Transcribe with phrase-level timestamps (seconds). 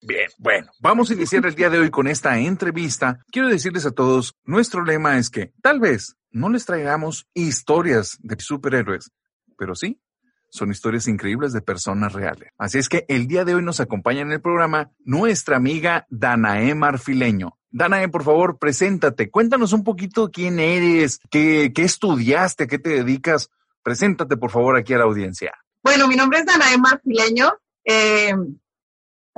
[0.00, 3.18] Bien, bueno, vamos a iniciar el día de hoy con esta entrevista.
[3.32, 8.36] Quiero decirles a todos, nuestro lema es que tal vez no les traigamos historias de
[8.38, 9.10] superhéroes,
[9.56, 10.00] pero sí,
[10.50, 12.50] son historias increíbles de personas reales.
[12.58, 16.76] Así es que el día de hoy nos acompaña en el programa nuestra amiga Danae
[16.76, 17.58] Marfileño.
[17.70, 19.30] Danae, por favor, preséntate.
[19.30, 23.50] Cuéntanos un poquito quién eres, qué, qué estudiaste, qué te dedicas.
[23.82, 25.52] Preséntate, por favor, aquí a la audiencia.
[25.82, 27.52] Bueno, mi nombre es Danae Marfileño.
[27.84, 28.32] Eh,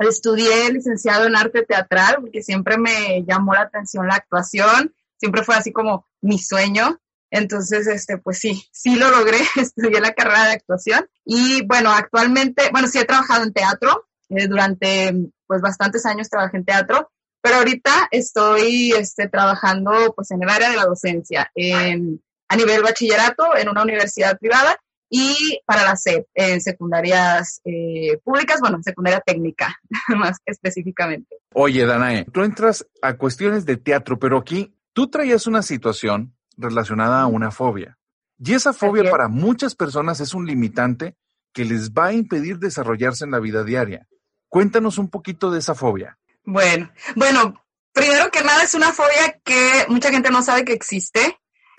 [0.07, 5.55] Estudié licenciado en arte teatral porque siempre me llamó la atención la actuación, siempre fue
[5.55, 6.99] así como mi sueño.
[7.29, 12.69] Entonces, este, pues sí, sí lo logré, estudié la carrera de actuación y bueno, actualmente,
[12.71, 15.13] bueno, sí he trabajado en teatro, eh, durante
[15.47, 20.69] pues bastantes años trabajé en teatro, pero ahorita estoy este, trabajando pues en el área
[20.69, 24.77] de la docencia, en, a nivel bachillerato en una universidad privada
[25.13, 31.35] y para la SEP en secundarias eh, públicas, bueno, secundaria técnica más específicamente.
[31.53, 37.21] Oye, Danae, tú entras a cuestiones de teatro, pero aquí tú traías una situación relacionada
[37.21, 37.97] a una fobia.
[38.39, 41.17] Y esa fobia para muchas personas es un limitante
[41.53, 44.07] que les va a impedir desarrollarse en la vida diaria.
[44.47, 46.17] Cuéntanos un poquito de esa fobia.
[46.45, 51.37] Bueno, bueno, primero que nada es una fobia que mucha gente no sabe que existe.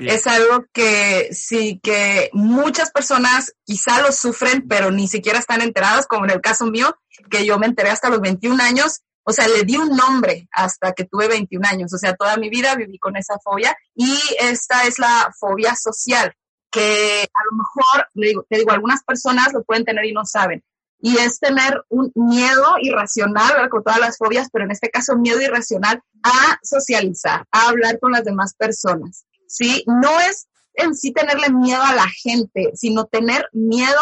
[0.08, 6.06] Es algo que sí, que muchas personas quizá lo sufren, pero ni siquiera están enteradas,
[6.06, 6.96] como en el caso mío,
[7.30, 9.00] que yo me enteré hasta los 21 años.
[9.24, 11.92] O sea, le di un nombre hasta que tuve 21 años.
[11.92, 13.76] O sea, toda mi vida viví con esa fobia.
[13.94, 16.34] Y esta es la fobia social,
[16.70, 20.62] que a lo mejor, te digo, algunas personas lo pueden tener y no saben.
[21.04, 23.68] Y es tener un miedo irracional, ¿verdad?
[23.68, 28.12] con todas las fobias, pero en este caso miedo irracional a socializar, a hablar con
[28.12, 29.24] las demás personas.
[29.52, 29.84] ¿Sí?
[29.86, 34.00] No es en sí tenerle miedo a la gente, sino tener miedo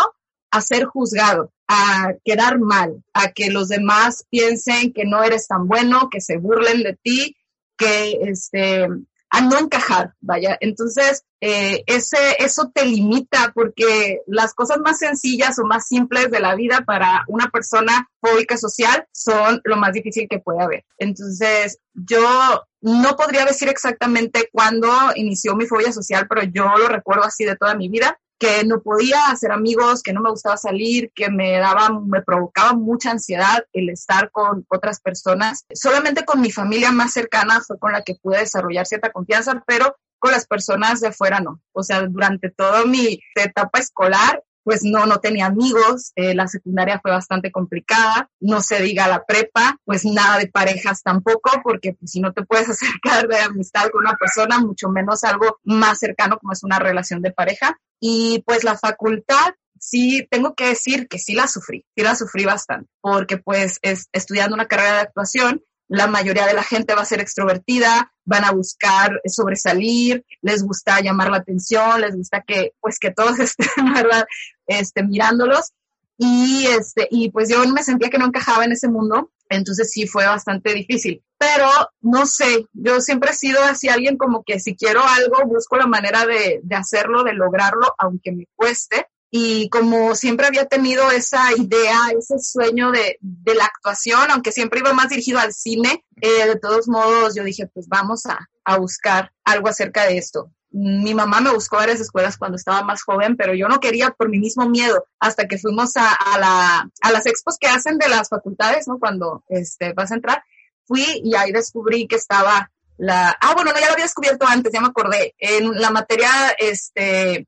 [0.51, 5.67] a ser juzgado, a quedar mal, a que los demás piensen que no eres tan
[5.69, 7.37] bueno, que se burlen de ti,
[7.77, 8.89] que este,
[9.31, 10.57] a no encajar, vaya.
[10.61, 16.41] Entonces, eh, ese, eso te limita porque las cosas más sencillas o más simples de
[16.41, 20.85] la vida para una persona fóbica social son lo más difícil que puede haber.
[20.99, 27.25] Entonces, yo no podría decir exactamente cuándo inició mi fobia social, pero yo lo recuerdo
[27.25, 31.13] así de toda mi vida que no podía hacer amigos, que no me gustaba salir,
[31.15, 35.67] que me daba, me provocaba mucha ansiedad el estar con otras personas.
[35.75, 39.95] Solamente con mi familia más cercana fue con la que pude desarrollar cierta confianza, pero
[40.19, 41.61] con las personas de fuera no.
[41.73, 47.01] O sea, durante toda mi etapa escolar, pues no, no tenía amigos, eh, la secundaria
[47.03, 52.13] fue bastante complicada, no se diga la prepa, pues nada de parejas tampoco, porque pues,
[52.13, 56.39] si no te puedes acercar de amistad con una persona, mucho menos algo más cercano
[56.39, 57.77] como es una relación de pareja.
[57.99, 62.45] Y pues la facultad, sí, tengo que decir que sí la sufrí, sí la sufrí
[62.45, 67.03] bastante, porque pues es, estudiando una carrera de actuación, la mayoría de la gente va
[67.03, 72.75] a ser extrovertida, van a buscar sobresalir, les gusta llamar la atención, les gusta que,
[72.81, 74.25] pues, que todos estén, ¿verdad?
[74.71, 75.73] Este, mirándolos.
[76.17, 80.07] Y, este, y pues yo me sentía que no encajaba en ese mundo, entonces sí
[80.07, 81.25] fue bastante difícil.
[81.39, 81.67] Pero
[82.03, 85.87] no sé, yo siempre he sido así alguien como que si quiero algo, busco la
[85.87, 89.07] manera de, de hacerlo, de lograrlo, aunque me cueste.
[89.33, 94.81] Y como siempre había tenido esa idea, ese sueño de, de la actuación, aunque siempre
[94.81, 98.79] iba más dirigido al cine, eh, de todos modos yo dije, pues vamos a, a
[98.79, 103.37] buscar algo acerca de esto mi mamá me buscó varias escuelas cuando estaba más joven,
[103.37, 107.13] pero yo no quería por mi mismo miedo, hasta que fuimos a, a, la, a
[107.13, 108.99] las expos que hacen de las facultades, ¿no?
[108.99, 110.43] Cuando este, vas a entrar,
[110.85, 113.37] fui y ahí descubrí que estaba la...
[113.41, 115.35] Ah, bueno, no, ya lo había descubierto antes, ya me acordé.
[115.39, 117.47] En la materia, este,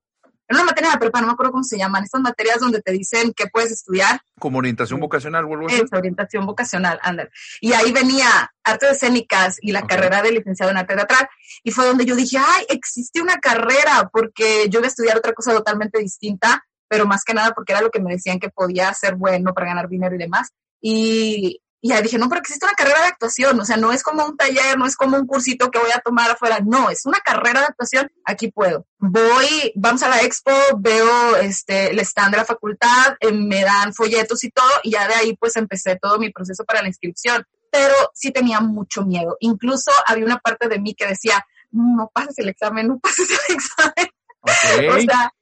[0.52, 2.92] en una materia de prepa, no me acuerdo cómo se llaman, estas materias donde te
[2.92, 4.20] dicen qué puedes estudiar.
[4.38, 7.30] Como orientación vocacional, vuelvo a Es orientación vocacional, Ander.
[7.60, 9.88] Y ahí venía artes escénicas y la Ok.
[9.88, 11.28] carrera de licenciado en arte teatral.
[11.64, 15.32] Y fue donde yo dije, ay, existe una carrera, porque yo iba a estudiar otra
[15.32, 18.92] cosa totalmente distinta, pero más que nada porque era lo que me decían que podía
[18.92, 20.50] ser bueno para ganar dinero y demás.
[20.82, 24.04] Y, Y ya dije, no, pero existe una carrera de actuación, o sea, no es
[24.04, 27.04] como un taller, no es como un cursito que voy a tomar afuera, no, es
[27.06, 28.86] una carrera de actuación, aquí puedo.
[28.98, 33.92] Voy, vamos a la expo, veo este, el stand de la facultad, eh, me dan
[33.92, 37.44] folletos y todo, y ya de ahí pues empecé todo mi proceso para la inscripción.
[37.72, 39.38] Pero sí tenía mucho miedo.
[39.40, 43.54] Incluso había una parte de mí que decía, no pases el examen, no pases el
[43.56, 44.08] examen.
[44.42, 45.32] o sea,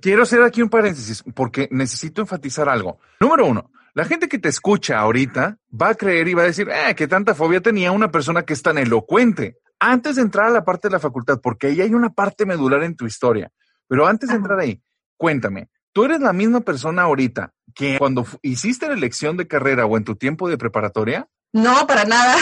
[0.00, 2.98] Quiero hacer aquí un paréntesis porque necesito enfatizar algo.
[3.20, 6.68] Número uno, la gente que te escucha ahorita va a creer y va a decir,
[6.70, 9.58] eh, qué tanta fobia tenía una persona que es tan elocuente.
[9.80, 12.82] Antes de entrar a la parte de la facultad, porque ahí hay una parte medular
[12.82, 13.50] en tu historia,
[13.86, 14.82] pero antes de entrar ahí,
[15.16, 19.96] cuéntame, ¿tú eres la misma persona ahorita que cuando hiciste la elección de carrera o
[19.96, 21.28] en tu tiempo de preparatoria?
[21.52, 22.36] No, para nada.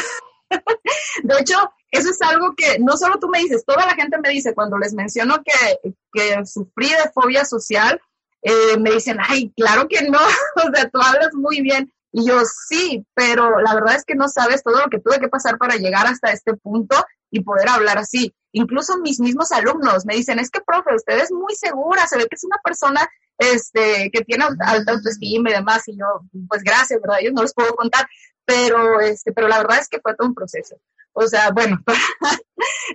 [1.22, 1.56] De hecho,
[1.90, 4.78] eso es algo que no solo tú me dices, toda la gente me dice cuando
[4.78, 8.00] les menciono que, que sufrí de fobia social,
[8.46, 10.20] eh, me dicen, ay, claro que no,
[10.56, 11.92] o sea, tú hablas muy bien.
[12.12, 15.28] Y yo sí, pero la verdad es que no sabes todo lo que tuve que
[15.28, 16.96] pasar para llegar hasta este punto
[17.30, 18.34] y poder hablar así.
[18.52, 22.28] Incluso mis mismos alumnos me dicen, es que, profe, usted es muy segura, se ve
[22.28, 23.06] que es una persona
[23.36, 25.82] este, que tiene alta autoestima y demás.
[25.88, 26.06] Y yo,
[26.48, 27.18] pues gracias, ¿verdad?
[27.22, 28.06] Yo no les puedo contar,
[28.44, 30.76] pero, este, pero la verdad es que fue todo un proceso.
[31.12, 31.98] O sea, bueno, para,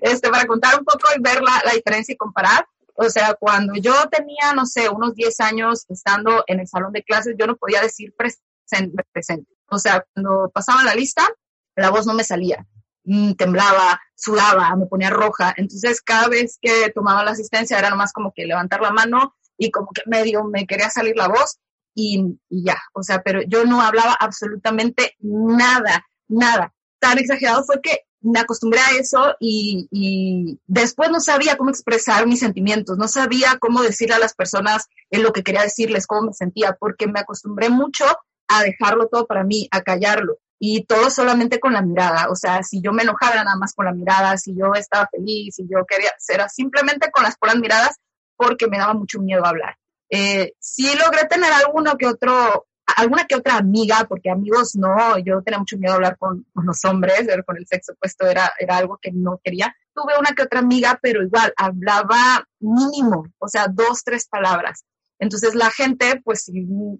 [0.02, 2.66] este, para contar un poco y ver la, la diferencia y comparar,
[2.96, 7.04] o sea, cuando yo tenía, no sé, unos 10 años estando en el salón de
[7.04, 9.52] clases, yo no podía decir presente, presente.
[9.70, 11.28] O sea, cuando pasaba la lista,
[11.76, 12.66] la voz no me salía.
[13.04, 15.54] Mm, temblaba, sudaba, me ponía roja.
[15.58, 19.72] Entonces, cada vez que tomaba la asistencia era nomás como que levantar la mano y
[19.72, 21.60] como que medio me quería salir la voz
[21.96, 22.78] y, y ya.
[22.94, 26.74] O sea, pero yo no hablaba absolutamente nada, nada.
[27.00, 32.40] Tan exagerado fue que me acostumbré a eso y, después no sabía cómo expresar mis
[32.40, 36.34] sentimientos, no sabía cómo decirle a las personas en lo que quería decirles, cómo me
[36.34, 38.06] sentía, porque me acostumbré mucho
[38.48, 40.38] a dejarlo todo para mí, a callarlo.
[40.64, 42.30] Y todo solamente con la mirada.
[42.30, 45.56] O sea, si yo me enojaba nada más con la mirada, si yo estaba feliz,
[45.56, 47.96] si yo quería, era simplemente con las puras miradas
[48.36, 49.76] porque me daba mucho miedo hablar.
[50.12, 55.42] Eh, sí logré tener alguno que otro alguna que otra amiga, porque amigos no, yo
[55.42, 58.98] tenía mucho miedo de hablar con, los hombres, con el sexo opuesto era, era algo
[59.02, 59.76] que no quería.
[59.94, 64.86] Tuve una que otra amiga, pero igual hablaba mínimo, o sea, dos, tres palabras.
[65.22, 66.52] Entonces la gente, pues,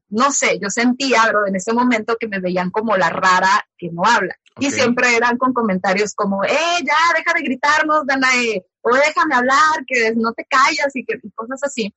[0.10, 3.90] no sé, yo sentía, pero en ese momento que me veían como la rara que
[3.92, 4.36] no habla.
[4.60, 6.50] Y siempre eran con comentarios como, eh,
[6.84, 11.32] ya, deja de gritarnos, Danae, o déjame hablar, que no te callas y, que, y
[11.32, 11.96] cosas así.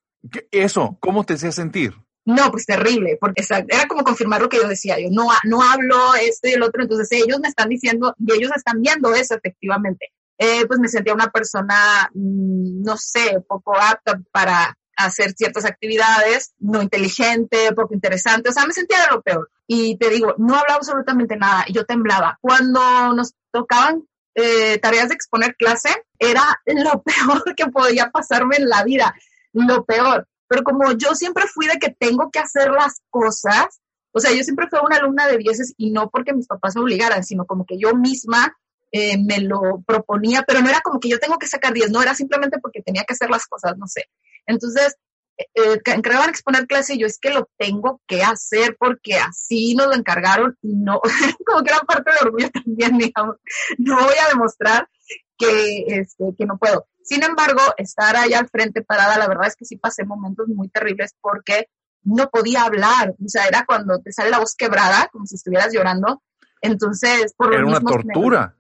[0.51, 1.95] Eso, ¿cómo te hacía sentir?
[2.27, 6.15] No, pues terrible, porque era como confirmar lo que yo decía, yo no, no hablo
[6.15, 10.13] esto y el otro, entonces ellos me están diciendo y ellos están viendo eso efectivamente.
[10.39, 16.55] Eh, pues me sentía una persona, mm, no sé, poco apta para hacer ciertas actividades,
[16.59, 19.51] no inteligente, poco interesante, o sea, me sentía de lo peor.
[19.67, 22.39] Y te digo, no hablaba absolutamente nada, y yo temblaba.
[22.41, 28.69] Cuando nos tocaban eh, tareas de exponer clase, era lo peor que podía pasarme en
[28.69, 29.15] la vida,
[29.53, 33.81] lo peor pero como yo siempre fui de que tengo que hacer las cosas,
[34.13, 36.83] o sea, yo siempre fui una alumna de dieces y no porque mis papás me
[36.83, 38.57] obligaran, sino como que yo misma
[38.93, 42.01] eh, me lo proponía, pero no era como que yo tengo que sacar 10, no,
[42.01, 44.05] era simplemente porque tenía que hacer las cosas, no sé.
[44.47, 44.95] Entonces,
[45.37, 45.81] eh, eh
[46.29, 50.57] exponer clase y yo es que lo tengo que hacer porque así nos lo encargaron
[50.63, 51.01] y no,
[51.45, 53.37] como que era parte de orgullo también, digamos,
[53.79, 54.89] no voy a demostrar
[55.37, 56.87] que, este, que no puedo.
[57.05, 60.69] Sin embargo, estar allá al frente parada, la verdad es que sí pasé momentos muy
[60.71, 61.69] terribles porque
[62.03, 63.15] no podía hablar.
[63.23, 66.23] O sea, era cuando te sale la voz quebrada, como si estuvieras llorando.
[66.63, 68.57] Entonces, por Era una tortura.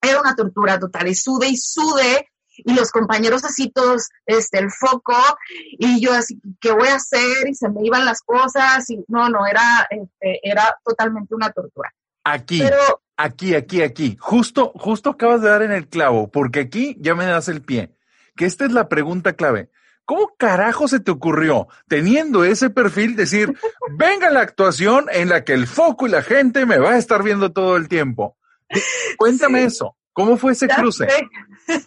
[0.00, 1.08] era una tortura total.
[1.08, 2.28] Y sude y sude.
[2.64, 5.14] Y los compañeros así todos, este, el foco.
[5.72, 7.48] Y yo así, ¿qué voy a hacer?
[7.48, 8.88] Y se me iban las cosas.
[8.88, 11.92] Y no, no, era, este, era totalmente una tortura.
[12.24, 12.60] Aquí.
[12.60, 14.16] Pero, Aquí, aquí, aquí.
[14.20, 17.92] Justo, justo acabas de dar en el clavo, porque aquí ya me das el pie.
[18.36, 19.70] Que esta es la pregunta clave.
[20.04, 23.52] ¿Cómo carajo se te ocurrió, teniendo ese perfil, decir,
[23.98, 27.24] venga la actuación en la que el foco y la gente me va a estar
[27.24, 28.38] viendo todo el tiempo?
[29.18, 29.97] Cuéntame eso.
[30.18, 31.06] ¿Cómo fue ese cruce?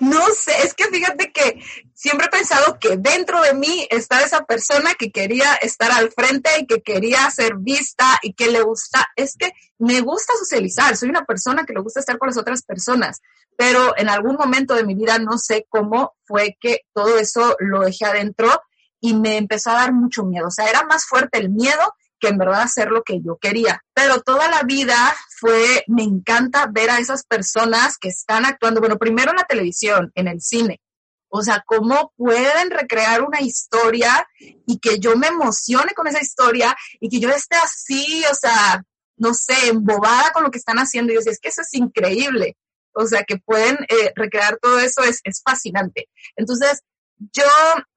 [0.00, 1.62] No sé, es que fíjate que
[1.94, 6.50] siempre he pensado que dentro de mí está esa persona que quería estar al frente
[6.58, 11.08] y que quería ser vista y que le gusta, es que me gusta socializar, soy
[11.08, 13.20] una persona que le gusta estar con las otras personas,
[13.56, 17.82] pero en algún momento de mi vida no sé cómo fue que todo eso lo
[17.82, 18.60] dejé adentro
[19.00, 22.28] y me empezó a dar mucho miedo, o sea, era más fuerte el miedo que
[22.28, 23.82] en verdad hacer lo que yo quería.
[23.92, 24.96] Pero toda la vida
[25.42, 30.12] fue, me encanta ver a esas personas que están actuando, bueno, primero en la televisión,
[30.14, 30.80] en el cine.
[31.28, 36.76] O sea, cómo pueden recrear una historia y que yo me emocione con esa historia
[37.00, 38.84] y que yo esté así, o sea,
[39.16, 41.10] no sé, embobada con lo que están haciendo.
[41.10, 42.56] Y yo decía, es que eso es increíble.
[42.92, 46.08] O sea, que pueden eh, recrear todo eso es, es fascinante.
[46.36, 46.82] Entonces,
[47.32, 47.44] yo,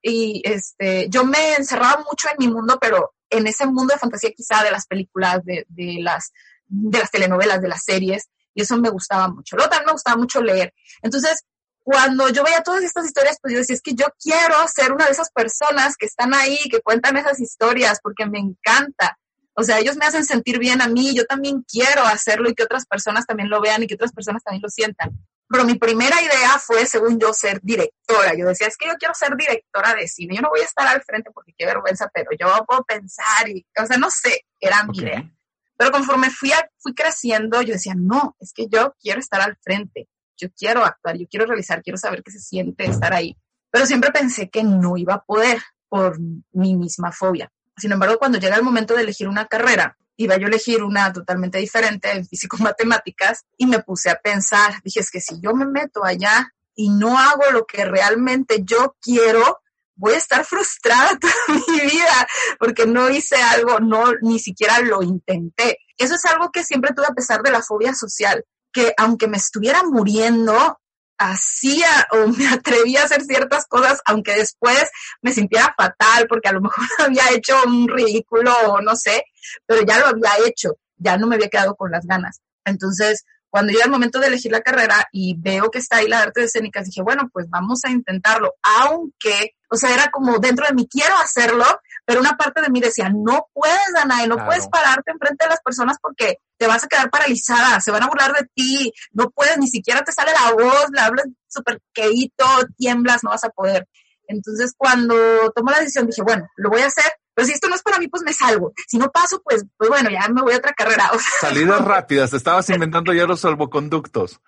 [0.02, 4.32] y este, yo me encerraba mucho en mi mundo, pero en ese mundo de fantasía
[4.32, 6.32] quizá de las películas, de, de, las,
[6.66, 9.56] de las telenovelas, de las series, y eso me gustaba mucho.
[9.56, 10.72] Luego también me gustaba mucho leer.
[11.02, 11.44] Entonces,
[11.82, 15.04] cuando yo veía todas estas historias, pues yo decía, es que yo quiero ser una
[15.04, 19.18] de esas personas que están ahí, que cuentan esas historias, porque me encanta.
[19.54, 22.64] O sea, ellos me hacen sentir bien a mí, yo también quiero hacerlo y que
[22.64, 25.12] otras personas también lo vean y que otras personas también lo sientan.
[25.48, 28.34] Pero mi primera idea fue, según yo, ser directora.
[28.36, 30.34] Yo decía, es que yo quiero ser directora de cine.
[30.34, 33.64] Yo no voy a estar al frente porque qué vergüenza, pero yo puedo pensar y,
[33.80, 35.30] o sea, no sé, era mi idea.
[35.76, 40.08] Pero conforme fui, fui creciendo, yo decía, no, es que yo quiero estar al frente.
[40.36, 43.36] Yo quiero actuar, yo quiero realizar, quiero saber qué se siente estar ahí.
[43.70, 46.18] Pero siempre pensé que no iba a poder por
[46.52, 47.50] mi misma fobia.
[47.76, 51.12] Sin embargo, cuando llega el momento de elegir una carrera, iba yo a elegir una
[51.12, 55.66] totalmente diferente en físico-matemáticas y me puse a pensar, dije, es que si yo me
[55.66, 59.60] meto allá y no hago lo que realmente yo quiero,
[59.96, 65.02] voy a estar frustrada toda mi vida porque no hice algo, no, ni siquiera lo
[65.02, 65.78] intenté.
[65.98, 69.38] Eso es algo que siempre tuve a pesar de la fobia social, que aunque me
[69.38, 70.78] estuviera muriendo,
[71.18, 74.90] hacía o me atrevía a hacer ciertas cosas, aunque después
[75.22, 79.24] me sintiera fatal porque a lo mejor había hecho un ridículo o no sé,
[79.66, 82.40] pero ya lo había hecho, ya no me había quedado con las ganas.
[82.64, 86.20] Entonces, cuando llega el momento de elegir la carrera y veo que está ahí la
[86.20, 90.66] arte de escénicas, dije, bueno, pues vamos a intentarlo, aunque, o sea, era como dentro
[90.66, 91.64] de mí, quiero hacerlo,
[92.04, 95.60] pero una parte de mí decía, no puedes, Danae, no puedes pararte enfrente de las
[95.60, 99.58] personas porque te vas a quedar paralizada, se van a burlar de ti, no puedes,
[99.58, 102.44] ni siquiera te sale la voz, le hablas súper queito,
[102.76, 103.88] tiemblas, no vas a poder.
[104.28, 105.14] Entonces, cuando
[105.54, 107.98] tomo la decisión, dije, bueno, lo voy a hacer, pero si esto no es para
[107.98, 108.72] mí, pues me salgo.
[108.88, 111.10] Si no paso, pues, pues bueno, ya me voy a otra carrera.
[111.40, 114.40] Salidas rápidas, estabas inventando ya los salvoconductos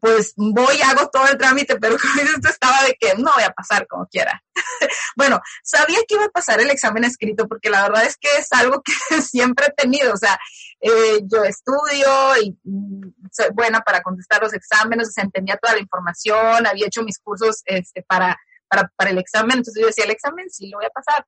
[0.00, 3.50] pues voy, hago todo el trámite, pero con esto estaba de que no voy a
[3.50, 4.42] pasar como quiera.
[5.16, 8.52] bueno, sabía que iba a pasar el examen escrito porque la verdad es que es
[8.52, 10.38] algo que siempre he tenido, o sea,
[10.80, 12.08] eh, yo estudio
[12.42, 16.86] y mm, soy buena para contestar los exámenes, o sea, entendía toda la información, había
[16.86, 20.68] hecho mis cursos este, para, para, para el examen, entonces yo decía, el examen sí
[20.68, 21.26] lo voy a pasar,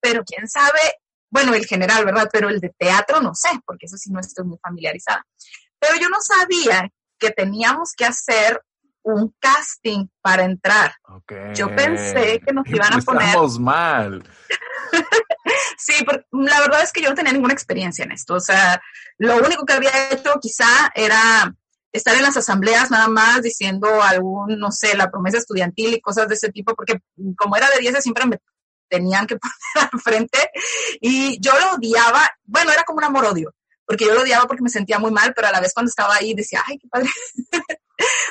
[0.00, 0.80] pero quién sabe,
[1.30, 2.28] bueno, el general, ¿verdad?
[2.32, 5.26] Pero el de teatro no sé, porque eso sí no estoy muy familiarizada.
[5.78, 8.62] Pero yo no sabía que teníamos que hacer
[9.02, 10.94] un casting para entrar.
[11.54, 13.28] Yo pensé que nos iban a poner.
[13.28, 14.22] Estamos mal.
[15.78, 18.34] sí, porque la verdad es que yo no tenía ninguna experiencia en esto.
[18.34, 18.80] O sea,
[19.18, 21.54] lo único que había hecho quizá era
[21.92, 26.28] estar en las asambleas nada más diciendo algún, no sé, la promesa estudiantil y cosas
[26.28, 27.00] de ese tipo, porque
[27.36, 28.38] como era de 10 siempre me
[28.88, 29.36] tenían que
[29.74, 30.50] poner al frente
[31.00, 33.54] y yo lo odiaba, bueno, era como un amor-odio
[33.88, 36.14] porque yo lo odiaba porque me sentía muy mal, pero a la vez cuando estaba
[36.14, 37.08] ahí decía, ay, qué padre.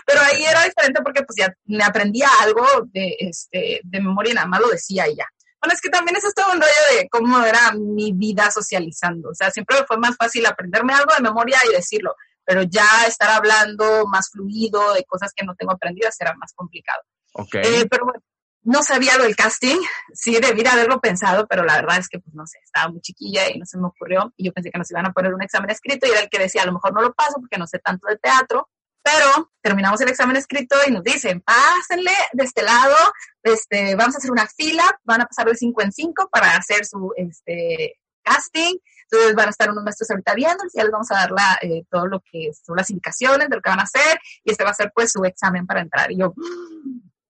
[0.05, 4.35] pero ahí era diferente porque pues ya me aprendía algo de, este, de memoria y
[4.35, 5.25] nada más lo decía y ya.
[5.59, 9.29] Bueno, es que también eso es todo un rollo de cómo era mi vida socializando.
[9.29, 12.13] O sea, siempre fue más fácil aprenderme algo de memoria y decirlo,
[12.45, 17.01] pero ya estar hablando más fluido de cosas que no tengo aprendidas era más complicado.
[17.33, 17.63] Okay.
[17.65, 18.21] Eh, pero bueno,
[18.67, 19.77] no sabía lo del casting,
[20.13, 23.49] sí debía haberlo pensado, pero la verdad es que, pues no sé, estaba muy chiquilla
[23.49, 24.33] y no se me ocurrió.
[24.35, 26.37] Y yo pensé que nos iban a poner un examen escrito y era el que
[26.37, 28.69] decía, a lo mejor no lo paso porque no sé tanto de teatro,
[29.01, 32.93] pero terminamos el examen escrito y nos dicen, pásenle de este lado,
[33.41, 36.85] este, vamos a hacer una fila, van a pasar de cinco en cinco para hacer
[36.85, 38.75] su este, casting.
[39.09, 41.57] Entonces van a estar unos maestros ahorita viendo y ya les vamos a dar la,
[41.61, 44.65] eh, todo lo que son las indicaciones de lo que van a hacer y este
[44.65, 46.11] va a ser pues su examen para entrar.
[46.11, 46.33] Y yo,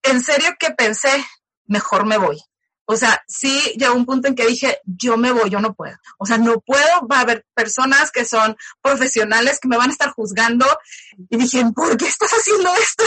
[0.10, 1.26] en serio que pensé,
[1.66, 2.42] mejor me voy.
[2.90, 5.98] O sea, sí llegó un punto en que dije, yo me voy, yo no puedo.
[6.18, 9.92] O sea, no puedo, va a haber personas que son profesionales que me van a
[9.92, 10.66] estar juzgando.
[11.30, 13.04] Y dije, ¿por qué estás haciendo esto?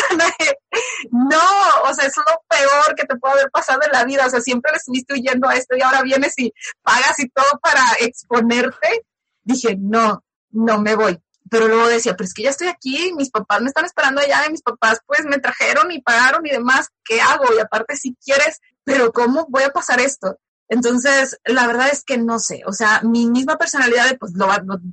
[1.11, 1.41] no,
[1.85, 4.27] o sea, es lo peor que te puede haber pasado en la vida.
[4.27, 6.53] O sea, siempre le estuviste huyendo a esto y ahora vienes y
[6.83, 9.07] pagas y todo para exponerte.
[9.45, 11.19] Dije, no, no me voy
[11.51, 14.47] pero luego decía, pero es que ya estoy aquí, mis papás me están esperando allá
[14.47, 17.45] y mis papás pues me trajeron y pagaron y demás, ¿qué hago?
[17.55, 20.39] Y aparte si quieres, pero ¿cómo voy a pasar esto?
[20.69, 24.47] Entonces, la verdad es que no sé, o sea, mi misma personalidad de pues lo,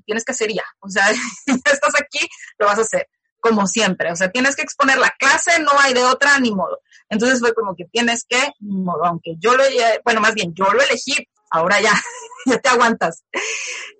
[0.06, 1.06] tienes que hacer ya, o sea,
[1.48, 3.08] ya estás aquí, lo vas a hacer,
[3.40, 6.80] como siempre, o sea, tienes que exponer la clase, no hay de otra ni modo.
[7.10, 9.64] Entonces fue como que tienes que, ni modo, aunque yo lo,
[10.04, 11.14] bueno, más bien, yo lo elegí,
[11.52, 11.94] ahora ya,
[12.48, 13.24] ya te aguantas.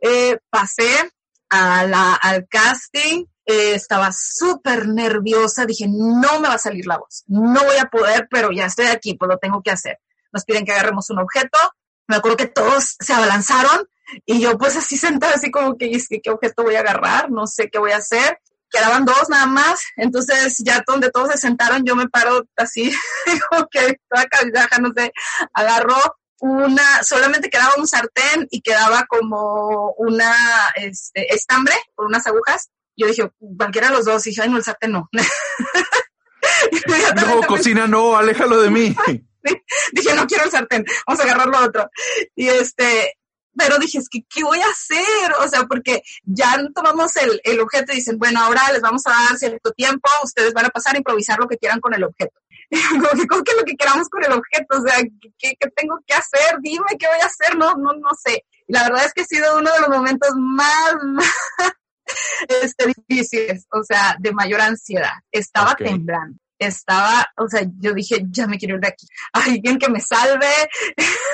[0.02, 1.12] Eh, pasé,
[1.50, 6.98] a la, al casting, eh, estaba súper nerviosa, dije, no me va a salir la
[6.98, 10.00] voz, no voy a poder, pero ya estoy aquí, pues lo tengo que hacer.
[10.34, 11.58] Nos piden que agarremos un objeto,
[12.08, 13.88] me acuerdo que todos se abalanzaron,
[14.26, 15.92] Y yo pues así sentada, así como que,
[16.24, 17.30] ¿qué objeto voy a agarrar?
[17.30, 18.40] No sé qué voy a hacer.
[18.70, 22.92] Quedaban dos nada más, entonces ya donde todos se sentaron, yo me paro así,
[23.72, 25.14] que toda cabidaja, no sé,
[25.54, 25.96] agarró
[26.40, 30.34] una, solamente quedaba un sartén y quedaba como una
[30.76, 32.70] este, estambre por unas agujas.
[32.96, 35.10] Yo dije, cualquiera de los dos, y dije, ay, no, el sartén no.
[37.16, 38.96] no, cocina no, aléjalo de mí.
[39.92, 41.90] dije, no quiero el sartén, vamos a agarrar lo otro.
[42.36, 43.18] Y este,
[43.58, 45.34] pero dije, es que, ¿qué voy a hacer?
[45.40, 49.12] O sea, porque ya tomamos el, el objeto y dicen, bueno, ahora les vamos a
[49.12, 52.40] dar cierto tiempo, ustedes van a pasar a improvisar lo que quieran con el objeto.
[53.30, 54.98] como que, que lo que queramos con el objeto, o sea,
[55.38, 56.58] ¿qué, ¿qué, tengo que hacer?
[56.62, 58.46] Dime qué voy a hacer, no, no, no sé.
[58.68, 60.96] Y la verdad es que ha sido uno de los momentos más,
[62.62, 65.14] este, difíciles, o sea, de mayor ansiedad.
[65.32, 69.08] Estaba temblando estaba, o sea, yo dije, ya me quiero ir de aquí.
[69.34, 70.48] Alguien que me salve.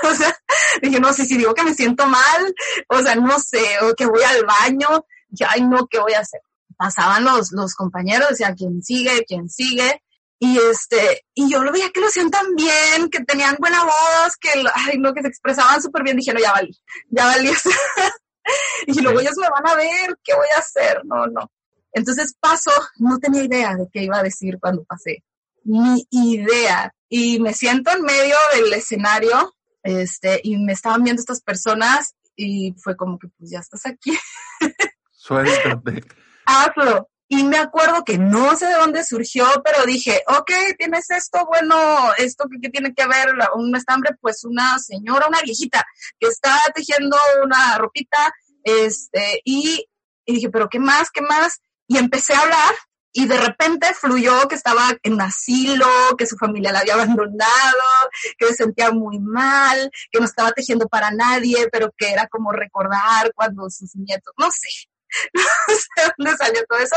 [0.04, 0.36] o sea,
[0.82, 2.54] dije, no sé si digo que me siento mal,
[2.90, 6.20] o sea, no sé, o que voy al baño, ya, ay, no, ¿qué voy a
[6.20, 6.42] hacer?
[6.78, 9.24] Pasaban los, los compañeros, decía, ¿quién sigue?
[9.28, 10.03] ¿Quién sigue?
[10.46, 14.36] Y este, y yo lo veía que lo hacían tan bien, que tenían buena voz,
[14.38, 16.18] que, ay, no, que se expresaban súper bien.
[16.18, 17.50] Dije, no, ya valí, ya valí.
[18.88, 21.00] y luego ellos me van a ver, ¿qué voy a hacer?
[21.06, 21.50] No, no.
[21.94, 25.24] Entonces paso, no tenía idea de qué iba a decir cuando pasé,
[25.64, 26.94] ni idea.
[27.08, 32.76] Y me siento en medio del escenario, este, y me estaban viendo estas personas y
[32.84, 34.12] fue como que, pues ya estás aquí.
[35.10, 36.04] Suéltate.
[36.46, 37.08] Hazlo.
[37.36, 41.76] Y me acuerdo que no sé de dónde surgió, pero dije, ok, tienes esto, bueno,
[42.18, 45.84] esto que, tiene que ver, un estambre, pues una señora, una viejita
[46.20, 49.86] que está tejiendo una ropita, este, y,
[50.26, 51.10] y dije, pero ¿qué más?
[51.12, 51.60] ¿Qué más?
[51.88, 52.76] y empecé a hablar
[53.16, 55.88] y de repente fluyó que estaba en asilo,
[56.18, 60.88] que su familia la había abandonado, que se sentía muy mal, que no estaba tejiendo
[60.88, 64.90] para nadie, pero que era como recordar cuando sus nietos, no sé,
[65.34, 66.96] no sé dónde salió todo eso.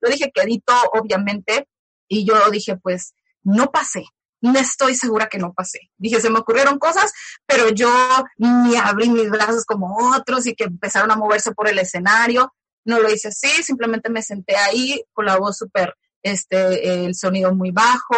[0.00, 1.68] Lo dije quedito, obviamente,
[2.08, 4.04] y yo dije, pues, no pasé.
[4.40, 5.78] No estoy segura que no pasé.
[5.96, 7.12] Dije, se me ocurrieron cosas,
[7.46, 7.88] pero yo
[8.38, 12.52] ni abrí mis brazos como otros y que empezaron a moverse por el escenario
[12.84, 17.54] no lo hice así, simplemente me senté ahí con la voz súper, este, el sonido
[17.54, 18.16] muy bajo,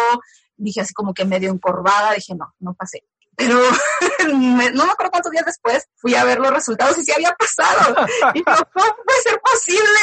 [0.55, 3.03] dije así como que medio encorvada, dije no, no pasé.
[3.35, 3.59] Pero
[4.29, 8.07] no me acuerdo cuántos días después fui a ver los resultados y sí había pasado.
[8.33, 9.99] Y no, ¿cómo puede ser posible?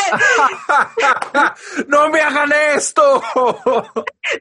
[1.88, 3.22] ¡No me hagan esto!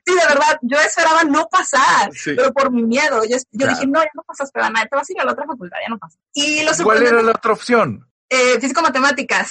[0.06, 3.24] Sí, de verdad, yo esperaba no pasar, pero por mi miedo.
[3.24, 5.46] Yo, dije, no, ya no pasas, pero nada, te vas a ir a la otra
[5.46, 6.18] facultad, ya no pasa.
[6.34, 8.08] Y lo ¿Cuál era la otra opción?
[8.30, 9.50] Eh, físico-matemáticas.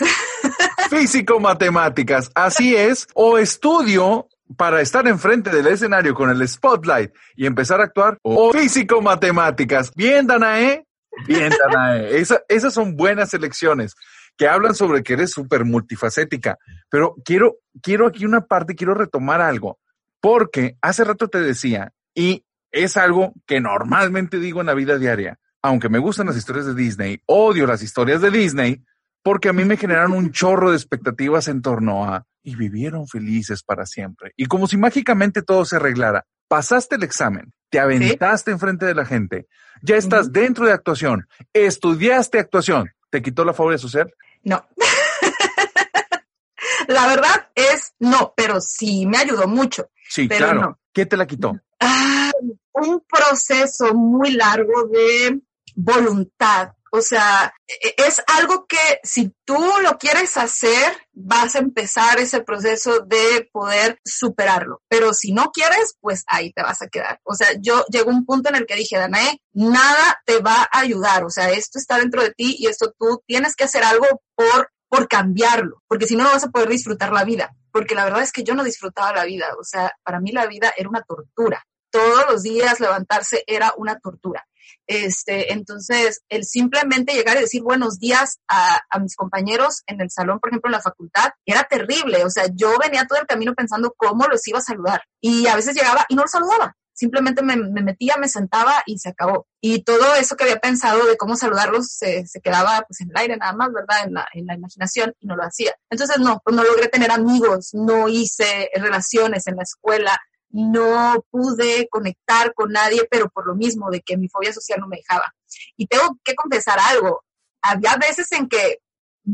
[0.91, 3.07] Físico-matemáticas, así es.
[3.15, 4.27] O estudio
[4.57, 8.19] para estar enfrente del escenario con el spotlight y empezar a actuar.
[8.23, 9.93] O físico-matemáticas.
[9.95, 10.87] Bien, Danae.
[11.27, 12.17] Bien, Danae.
[12.49, 13.95] esas son buenas elecciones
[14.37, 16.59] que hablan sobre que eres súper multifacética.
[16.89, 19.79] Pero quiero, quiero aquí una parte, quiero retomar algo.
[20.21, 25.39] Porque hace rato te decía, y es algo que normalmente digo en la vida diaria
[25.63, 28.83] aunque me gustan las historias de Disney, odio las historias de Disney
[29.23, 33.63] porque a mí me generan un chorro de expectativas en torno a y vivieron felices
[33.63, 34.33] para siempre.
[34.37, 36.25] Y como si mágicamente todo se arreglara.
[36.49, 39.47] Pasaste el examen, te aventaste enfrente de la gente,
[39.83, 44.13] ya estás dentro de actuación, estudiaste actuación, ¿te quitó la fobia social?
[44.43, 44.67] No.
[46.89, 49.91] la verdad es no, pero sí me ayudó mucho.
[50.09, 50.81] Sí, claro.
[50.93, 51.57] ¿Qué te la quitó?
[51.79, 52.33] Ah,
[52.73, 55.41] un proceso muy largo de
[55.77, 56.73] voluntad.
[56.91, 62.43] O sea, e, es algo que si tú lo quieres hacer, vas a empezar ese
[62.43, 64.83] proceso de poder superarlo.
[64.89, 67.21] Pero si no quieres, pues ahí te vas a quedar.
[67.25, 70.69] O sea, yo llego a un punto en el que dije, Danae, nada te va
[70.73, 71.25] a ayudar.
[71.25, 74.71] O sea, esto está dentro de ti y esto tú tienes que hacer algo por,
[74.89, 77.55] por cambiarlo, porque si no, no vas a poder disfrutar la vida.
[77.73, 79.47] Porque la verdad es que yo no disfrutaba la vida.
[79.59, 81.65] O sea, para mí la vida era una tortura.
[81.91, 84.45] Todos los días levantarse era una tortura.
[84.87, 90.41] Este, entonces, el simplemente llegar y decir buenos días a, mis compañeros en el salón,
[90.41, 92.25] por ejemplo, en la facultad, era terrible.
[92.25, 95.03] O sea, yo venía todo el camino pensando cómo los iba a saludar.
[95.21, 96.77] Y a veces llegaba y no los saludaba.
[96.93, 99.47] Simplemente me, metía, me sentaba y se acabó.
[99.61, 103.37] Y todo eso que había pensado de cómo saludarlos se, quedaba pues en el aire
[103.39, 104.05] nada más, ¿verdad?
[104.05, 105.75] En la, en la imaginación y no lo hacía.
[105.89, 111.89] Entonces, no, pues no logré tener amigos, no hice relaciones en la escuela, no pude
[111.89, 115.35] conectar con nadie, pero por lo mismo de que mi fobia social no me dejaba.
[115.77, 117.25] Y tengo que confesar algo,
[117.63, 118.81] había veces en que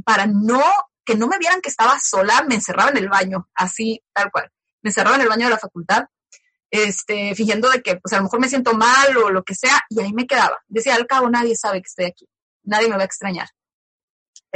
[0.05, 0.63] para no
[1.05, 4.51] que no me vieran que estaba sola, me encerraba en el baño, así tal cual.
[4.83, 6.07] Me encerraba en el baño de la facultad,
[6.69, 9.81] este, fingiendo de que pues a lo mejor me siento mal o lo que sea,
[9.89, 10.59] y ahí me quedaba.
[10.67, 12.29] Decía, al cabo nadie sabe que estoy aquí,
[12.65, 13.49] nadie me va a extrañar.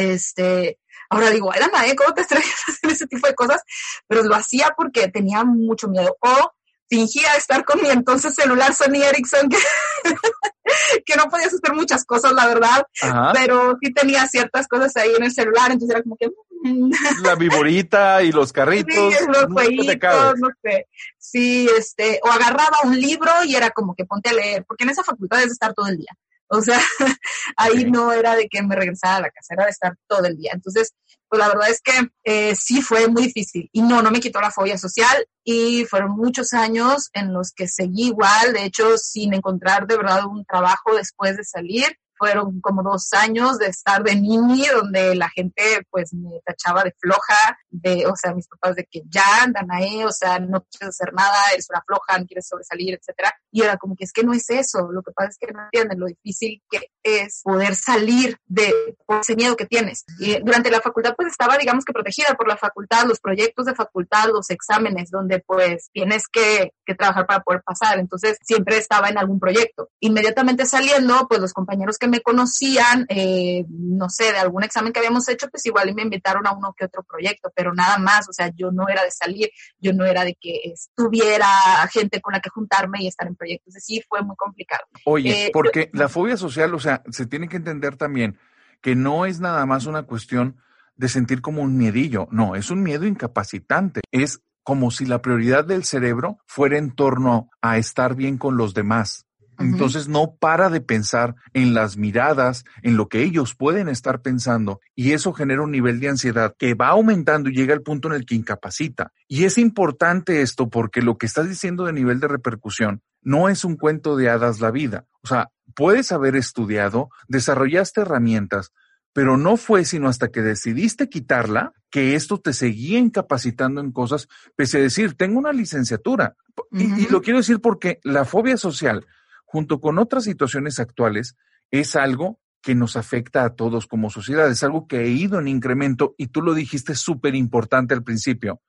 [0.01, 0.79] Este,
[1.11, 3.63] ahora digo, ay, Danae, ¿cómo te atreves a hacer ese tipo de cosas?
[4.07, 6.17] Pero lo hacía porque tenía mucho miedo.
[6.21, 6.53] O
[6.89, 9.59] fingía estar con mi entonces celular Sony Ericsson, que,
[11.07, 12.85] que no podías hacer muchas cosas, la verdad,
[13.33, 16.29] pero sí tenía ciertas cosas ahí en el celular, entonces era como que...
[16.63, 16.91] Mm.
[17.23, 19.15] La viborita y los carritos.
[19.15, 20.89] Sí, los jueguitos, no sé.
[21.17, 24.91] Sí, este, o agarraba un libro y era como que ponte a leer, porque en
[24.91, 26.13] esa facultad es de estar todo el día.
[26.53, 26.81] O sea,
[27.57, 30.37] ahí no era de que me regresara a la casa, era de estar todo el
[30.37, 30.51] día.
[30.53, 30.95] Entonces,
[31.29, 31.93] pues la verdad es que
[32.25, 33.71] eh, sí fue muy difícil.
[33.73, 37.69] Y no, no me quitó la fobia social y fueron muchos años en los que
[37.69, 41.87] seguí igual, de hecho, sin encontrar de verdad un trabajo después de salir
[42.21, 46.95] fueron como dos años de estar de niñi, donde la gente pues me tachaba de
[47.01, 51.01] floja, de, o sea, mis papás de que ya andan ahí, o sea, no quieres
[51.01, 53.35] hacer nada, eres una floja, no quieres sobresalir, etcétera.
[53.51, 55.65] Y era como que es que no es eso, lo que pasa es que no
[55.65, 58.71] entienden lo difícil que es poder salir de
[59.19, 60.05] ese miedo que tienes.
[60.19, 63.75] Y durante la facultad pues estaba, digamos que protegida por la facultad, los proyectos de
[63.75, 67.99] facultad, los exámenes, donde pues tienes que, que trabajar para poder pasar.
[67.99, 69.89] Entonces siempre estaba en algún proyecto.
[70.01, 74.99] Inmediatamente saliendo, pues los compañeros que me conocían, eh, no sé, de algún examen que
[74.99, 78.33] habíamos hecho, pues igual me invitaron a uno que otro proyecto, pero nada más, o
[78.33, 81.49] sea, yo no era de salir, yo no era de que estuviera
[81.93, 84.83] gente con la que juntarme y estar en proyectos, sí fue muy complicado.
[85.05, 88.39] Oye, eh, porque la fobia social, o sea, se tiene que entender también
[88.81, 90.57] que no es nada más una cuestión
[90.97, 95.65] de sentir como un miedillo, no, es un miedo incapacitante, es como si la prioridad
[95.65, 99.27] del cerebro fuera en torno a estar bien con los demás.
[99.61, 104.81] Entonces no para de pensar en las miradas, en lo que ellos pueden estar pensando
[104.95, 108.15] y eso genera un nivel de ansiedad que va aumentando y llega al punto en
[108.15, 109.13] el que incapacita.
[109.29, 113.65] Y es importante esto porque lo que estás diciendo de nivel de repercusión no es
[113.65, 115.07] un cuento de hadas la vida.
[115.23, 118.73] O sea, puedes haber estudiado, desarrollaste herramientas,
[119.13, 124.29] pero no fue sino hasta que decidiste quitarla que esto te seguía incapacitando en cosas,
[124.57, 126.37] pese a decir, tengo una licenciatura.
[126.71, 129.07] y, lo quiero decir porque la fobia social
[129.51, 131.37] junto con otras situaciones actuales,
[131.73, 135.49] es algo que nos afecta a todos como sociedad, es algo que ha ido en
[135.49, 138.61] incremento y tú lo dijiste súper importante al principio.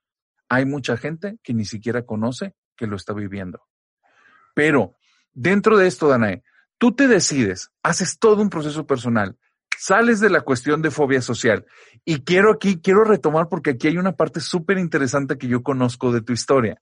[0.49, 3.61] Hay mucha gente que ni siquiera conoce que lo está viviendo.
[4.55, 4.95] Pero
[5.33, 6.41] dentro de esto, Danae,
[6.79, 9.37] tú te decides, haces todo un proceso personal,
[9.77, 11.63] sales de la cuestión de fobia social
[12.03, 16.11] y quiero aquí, quiero retomar porque aquí hay una parte súper interesante que yo conozco
[16.11, 16.81] de tu historia.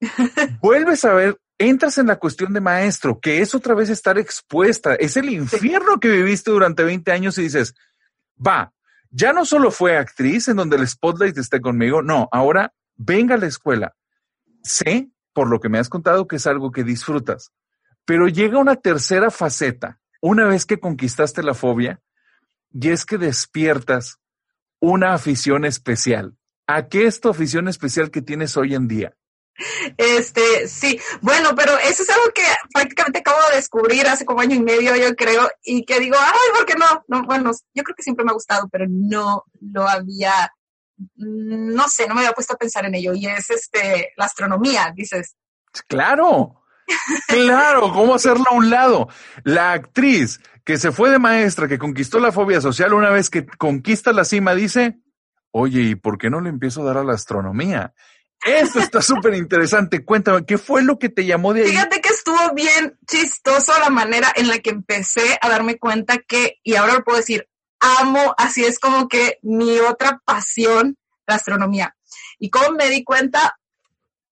[0.62, 4.94] Vuelves a ver entras en la cuestión de maestro, que es otra vez estar expuesta,
[4.94, 7.74] es el infierno que viviste durante 20 años y dices,
[8.44, 8.72] va,
[9.10, 13.38] ya no solo fue actriz en donde el spotlight esté conmigo, no, ahora venga a
[13.38, 13.94] la escuela.
[14.62, 17.52] Sé, por lo que me has contado, que es algo que disfrutas,
[18.04, 22.00] pero llega una tercera faceta, una vez que conquistaste la fobia,
[22.72, 24.18] y es que despiertas
[24.80, 26.36] una afición especial.
[26.66, 29.14] ¿A qué es tu afición especial que tienes hoy en día?
[29.96, 34.56] Este, sí, bueno, pero eso es algo que prácticamente acabo de descubrir hace como año
[34.56, 37.04] y medio, yo creo, y que digo, ay, ¿por qué no?
[37.08, 40.52] No, bueno, yo creo que siempre me ha gustado, pero no lo había,
[41.16, 44.92] no sé, no me había puesto a pensar en ello, y es este, la astronomía,
[44.94, 45.36] dices.
[45.86, 46.62] Claro,
[47.28, 49.08] claro, ¿cómo hacerlo a un lado?
[49.44, 53.46] La actriz que se fue de maestra, que conquistó la fobia social, una vez que
[53.46, 55.00] conquista la cima, dice,
[55.50, 57.94] oye, ¿y por qué no le empiezo a dar a la astronomía?
[58.44, 60.04] Esto está súper interesante.
[60.04, 61.70] Cuéntame, ¿qué fue lo que te llamó de ahí?
[61.70, 66.58] Fíjate que estuvo bien chistoso la manera en la que empecé a darme cuenta que,
[66.62, 67.48] y ahora lo puedo decir,
[67.80, 71.94] amo, así es como que mi otra pasión, la astronomía.
[72.38, 73.58] Y cómo me di cuenta,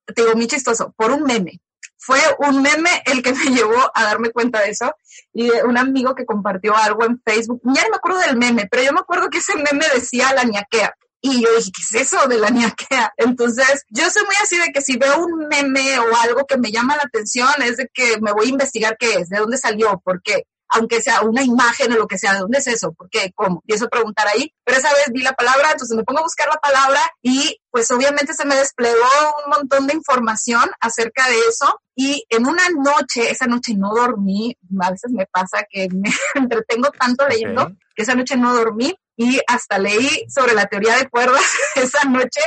[0.06, 1.60] te digo, muy chistoso, por un meme.
[1.96, 4.94] Fue un meme el que me llevó a darme cuenta de eso
[5.32, 7.60] y un amigo que compartió algo en Facebook.
[7.64, 10.44] Ya no me acuerdo del meme, pero yo me acuerdo que ese meme decía la
[10.44, 10.96] ñaquea.
[11.22, 13.12] Y yo dije, ¿qué es eso de la ñaquea?
[13.16, 16.72] Entonces, yo soy muy así de que si veo un meme o algo que me
[16.72, 20.00] llama la atención, es de que me voy a investigar qué es, de dónde salió,
[20.02, 22.92] por qué, aunque sea una imagen o lo que sea, ¿de dónde es eso?
[22.92, 23.32] ¿Por qué?
[23.34, 23.62] ¿Cómo?
[23.66, 24.54] Y eso preguntar ahí.
[24.64, 27.90] Pero esa vez vi la palabra, entonces me pongo a buscar la palabra y pues
[27.90, 29.08] obviamente se me desplegó
[29.44, 31.80] un montón de información acerca de eso.
[31.96, 36.90] Y en una noche, esa noche no dormí, a veces me pasa que me entretengo
[36.92, 41.42] tanto leyendo que esa noche no dormí y hasta leí sobre la teoría de cuerdas
[41.74, 42.40] esa noche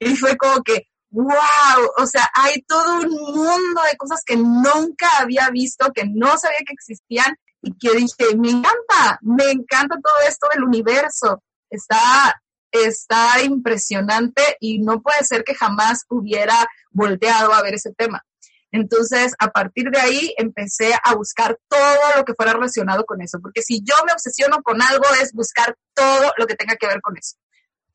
[0.00, 1.28] y fue como que, wow,
[1.98, 6.58] o sea, hay todo un mundo de cosas que nunca había visto, que no sabía
[6.66, 13.40] que existían y que dije, me encanta, me encanta todo esto del universo, está, está
[13.44, 18.24] impresionante y no puede ser que jamás hubiera volteado a ver ese tema.
[18.76, 23.38] Entonces, a partir de ahí empecé a buscar todo lo que fuera relacionado con eso,
[23.40, 27.00] porque si yo me obsesiono con algo es buscar todo lo que tenga que ver
[27.00, 27.36] con eso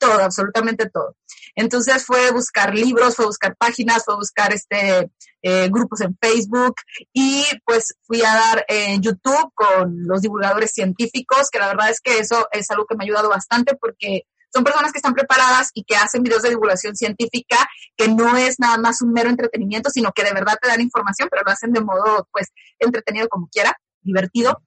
[0.02, 1.16] todo, absolutamente todo.
[1.56, 5.12] Entonces fue buscar libros, fue buscar páginas, fue buscar este
[5.44, 6.76] eh, grupos en Facebook
[7.14, 12.02] y pues fui a dar en YouTube con los divulgadores científicos, que la verdad es
[12.02, 15.70] que eso es algo que me ha ayudado bastante porque son personas que están preparadas
[15.74, 17.58] y que hacen videos de divulgación científica,
[17.96, 21.30] que no es nada más un mero entretenimiento, sino que de verdad te dan información,
[21.32, 24.62] pero lo hacen de modo pues entretenido como quiera, divertido.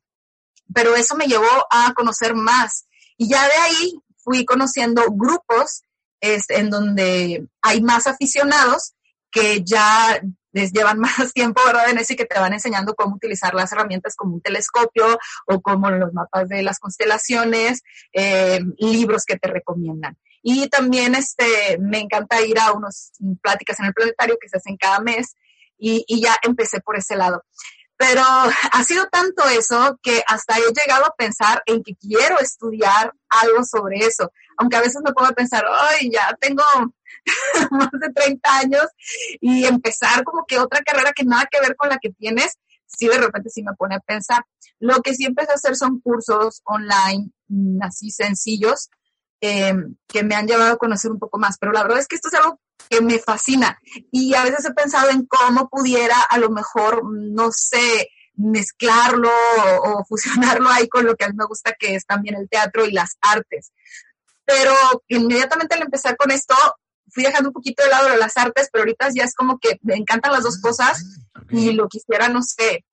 [0.75, 2.87] Pero eso me llevó a conocer más.
[3.16, 5.83] Y ya de ahí fui conociendo grupos
[6.20, 8.94] en donde hay más aficionados
[9.31, 10.20] que ya
[10.54, 11.90] les llevan más tiempo, ¿verdad?
[11.90, 15.90] Eso y que te van enseñando cómo utilizar las herramientas como un telescopio o como
[15.90, 20.16] los mapas de las constelaciones, eh, libros que te recomiendan.
[20.42, 23.12] Y también este, me encanta ir a unas
[23.42, 25.34] pláticas en el planetario que se hacen cada mes
[25.78, 27.44] y, y ya empecé por ese lado.
[27.96, 28.22] Pero
[28.72, 33.64] ha sido tanto eso que hasta he llegado a pensar en que quiero estudiar algo
[33.64, 34.30] sobre eso.
[34.58, 36.62] Aunque a veces me puedo pensar, ay, ya tengo
[37.70, 38.87] más de 30 años
[39.40, 43.09] y empezar como que otra carrera que nada que ver con la que tienes, sí
[43.09, 44.44] de repente sí me pone a pensar.
[44.79, 48.90] Lo que sí empecé a hacer son cursos online, mm, así sencillos,
[49.40, 51.59] em, que me han llevado a conocer un poco más.
[51.59, 53.79] Pero la verdad es que esto es algo que me fascina.
[54.11, 59.31] Y a veces he pensado en cómo pudiera a lo mejor, no sé, mezclarlo
[59.85, 62.85] o, fusionarlo ahí con lo que a mí me gusta, que es también el teatro
[62.85, 63.72] y las artes.
[64.44, 64.74] Pero
[65.09, 66.55] inmediatamente al empezar con esto,
[67.10, 69.94] fui dejando un poquito de lado las artes, pero ahorita ya es como que me
[69.94, 72.84] encantan las dos cosas y lo quisiera, no sé,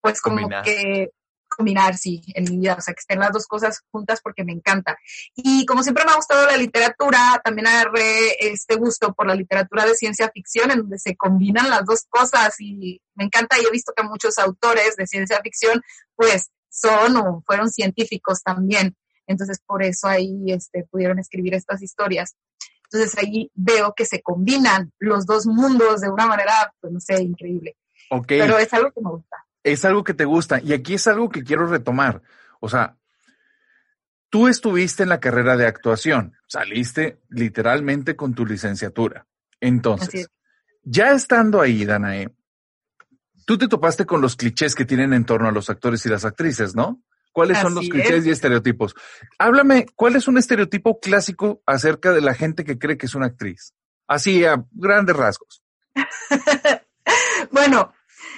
[0.00, 1.10] pues como que
[1.56, 4.52] combinar, sí, en mi vida, o sea, que estén las dos cosas juntas porque me
[4.52, 4.96] encanta.
[5.34, 9.86] Y como siempre me ha gustado la literatura, también agarré este gusto por la literatura
[9.86, 13.70] de ciencia ficción, en donde se combinan las dos cosas y me encanta y he
[13.70, 15.80] visto que muchos autores de ciencia ficción,
[16.16, 18.96] pues, son o fueron científicos también.
[19.26, 22.34] Entonces, por eso ahí este, pudieron escribir estas historias.
[22.94, 27.22] Entonces, ahí veo que se combinan los dos mundos de una manera, pues, no sé,
[27.22, 27.76] increíble.
[28.26, 30.60] Pero es algo que me gusta es algo que te gusta.
[30.62, 32.22] Y aquí es algo que quiero retomar.
[32.60, 32.96] O sea,
[34.28, 39.26] tú estuviste en la carrera de actuación, saliste literalmente con tu licenciatura.
[39.60, 40.28] Entonces,
[40.82, 42.28] ya estando ahí, Danae,
[43.46, 46.26] tú te topaste con los clichés que tienen en torno a los actores y las
[46.26, 47.02] actrices, ¿no?
[47.34, 48.94] ¿Cuáles son los clichés y estereotipos?
[49.40, 53.26] Háblame, ¿cuál es un estereotipo clásico acerca de la gente que cree que es una
[53.26, 53.74] actriz?
[54.06, 55.60] Así, a grandes rasgos.
[57.50, 57.92] bueno,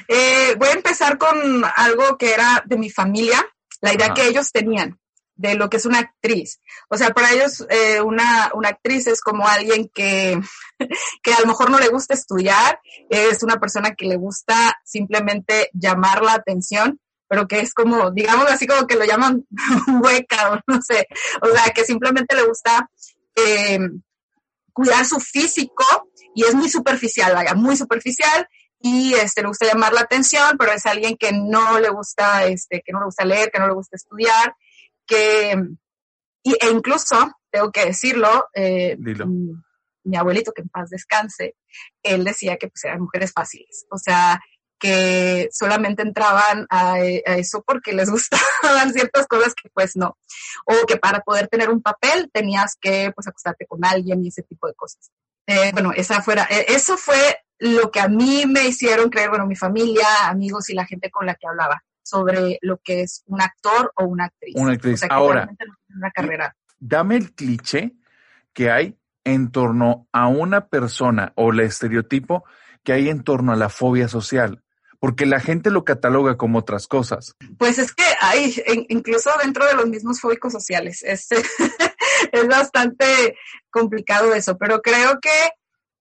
[0.09, 3.47] eh, voy a empezar con algo que era de mi familia,
[3.83, 4.99] la idea que ellos tenían
[5.35, 6.63] de lo que es una actriz.
[6.89, 10.41] O sea, para ellos eh, una, una, actriz es como alguien que,
[11.23, 12.81] que a lo mejor no le gusta estudiar,
[13.11, 18.51] es una persona que le gusta simplemente llamar la atención, pero que es como, digamos
[18.51, 19.47] así como que lo llaman
[20.03, 21.07] hueca o no sé,
[21.43, 22.89] o sea, que simplemente le gusta
[23.35, 23.79] eh,
[24.73, 28.47] cuidar su físico y es muy superficial, vaya, muy superficial
[28.81, 32.83] y este, le gusta llamar la atención, pero es alguien que no le gusta, este,
[32.85, 34.55] que no le gusta leer, que no le gusta estudiar,
[35.07, 38.97] que, e incluso, tengo que decirlo, eh,
[40.05, 41.57] mi, abuelito, que en paz descanse,
[42.03, 44.41] él decía que pues eran mujeres fáciles, o sea,
[44.79, 50.17] que solamente entraban a, eso porque les gustaban ciertas cosas que pues no,
[50.65, 54.43] o que para poder tener un papel tenías que pues acostarte con alguien y ese
[54.43, 55.11] tipo de cosas.
[55.47, 59.47] Eh, bueno, esa fuera, e, eso fue lo que a mí me hicieron creer, bueno,
[59.47, 63.41] mi familia, amigos y la gente con la que hablaba sobre lo que es un
[63.41, 64.55] actor o una actriz.
[64.57, 65.03] Una actriz.
[65.09, 65.49] Ahora,
[65.95, 66.57] una carrera.
[66.79, 67.95] dame el cliché
[68.53, 72.45] que hay en torno a una persona o el estereotipo
[72.85, 74.63] que hay en torno a la fobia social,
[75.07, 77.37] porque la gente lo cataloga como otras cosas.
[77.59, 81.29] Pues es que hay, incluso dentro de los mismos fóbicos sociales, es,
[82.33, 83.37] es bastante
[83.71, 85.31] complicado eso, pero creo que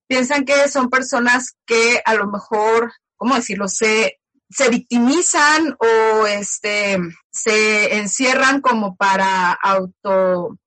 [0.08, 3.68] piensan que son personas que a lo mejor, ¿cómo decirlo?
[3.68, 6.98] Se, se victimizan o este,
[7.30, 10.58] se encierran como para auto...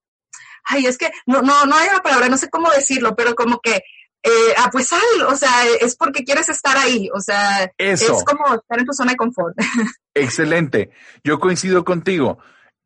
[0.62, 3.58] Ay, es que no, no, no hay una palabra, no sé cómo decirlo, pero como
[3.58, 3.82] que
[4.22, 5.50] eh, ah, pues sal, o sea,
[5.80, 9.56] es porque quieres estar ahí, o sea, es como estar en tu zona de confort.
[10.14, 10.90] Excelente,
[11.22, 12.38] yo coincido contigo,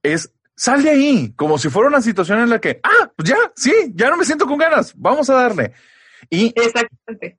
[0.02, 3.36] es sal de ahí, como si fuera una situación en la que, ah, pues ya,
[3.56, 5.72] sí, ya no me siento con ganas, vamos a darle.
[6.30, 6.54] Y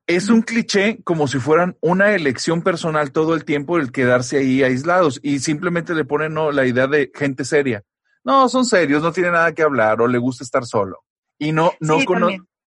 [0.08, 4.62] es un cliché como si fueran una elección personal todo el tiempo el quedarse ahí
[4.62, 7.84] aislados y simplemente le ponen no, la idea de gente seria.
[8.24, 11.04] No, son serios, no tiene nada que hablar o le gusta estar solo.
[11.40, 12.00] Y no, no,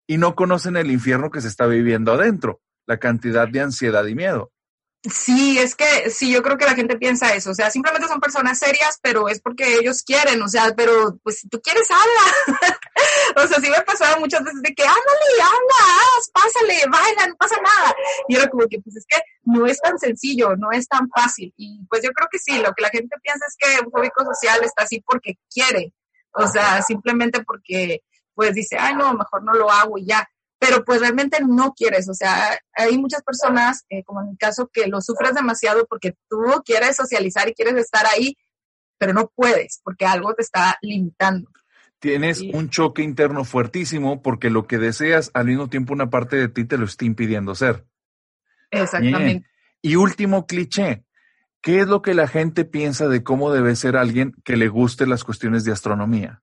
[0.06, 4.14] y no conocen el infierno que se está viviendo adentro, la cantidad de ansiedad y
[4.14, 4.52] miedo.
[5.02, 8.18] Sí, es que sí, yo creo que la gente piensa eso, o sea, simplemente son
[8.18, 12.80] personas serias, pero es porque ellos quieren, o sea, pero pues si tú quieres, habla.
[13.44, 17.28] o sea, sí me ha pasado muchas veces de que, ándale, habla, haz, pásale, baila,
[17.28, 17.94] no pasa nada.
[18.28, 21.54] Y era como que, pues es que no es tan sencillo, no es tan fácil.
[21.56, 24.24] Y pues yo creo que sí, lo que la gente piensa es que un fóbico
[24.24, 25.92] social está así porque quiere,
[26.32, 28.02] o sea, simplemente porque
[28.37, 32.09] pues dice, ay, no, mejor no lo hago y ya pero pues realmente no quieres,
[32.09, 36.14] o sea, hay muchas personas, eh, como en mi caso, que lo sufres demasiado porque
[36.29, 38.37] tú quieres socializar y quieres estar ahí,
[38.99, 41.51] pero no puedes porque algo te está limitando.
[41.99, 46.49] Tienes un choque interno fuertísimo porque lo que deseas al mismo tiempo una parte de
[46.49, 47.87] ti te lo está impidiendo ser.
[48.70, 49.49] Exactamente.
[49.83, 51.05] Y último cliché,
[51.62, 55.07] ¿qué es lo que la gente piensa de cómo debe ser alguien que le guste
[55.07, 56.42] las cuestiones de astronomía?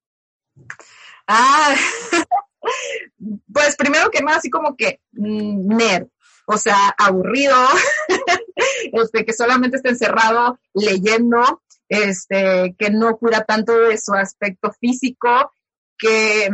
[1.28, 1.76] Ah,
[3.54, 6.08] pues primero que nada, así como que mm, nerd,
[6.46, 7.56] o sea, aburrido,
[8.94, 15.52] este, que solamente está encerrado leyendo, este, que no cura tanto de su aspecto físico,
[15.98, 16.50] que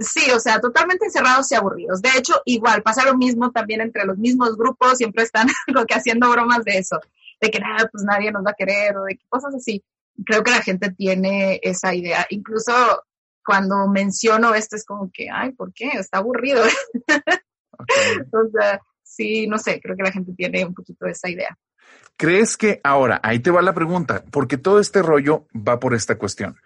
[0.00, 2.02] sí, o sea, totalmente encerrados y aburridos.
[2.02, 5.94] De hecho, igual pasa lo mismo también entre los mismos grupos, siempre están lo que
[5.94, 6.98] haciendo bromas de eso,
[7.40, 9.82] de que nada, pues nadie nos va a querer o de cosas así.
[10.26, 12.26] Creo que la gente tiene esa idea.
[12.28, 12.72] Incluso
[13.50, 15.88] cuando menciono esto es como que, ay, ¿por qué?
[15.88, 16.62] Está aburrido.
[18.32, 21.58] o sea, sí, no sé, creo que la gente tiene un poquito esa idea.
[22.16, 26.16] ¿Crees que ahora, ahí te va la pregunta, porque todo este rollo va por esta
[26.16, 26.60] cuestión?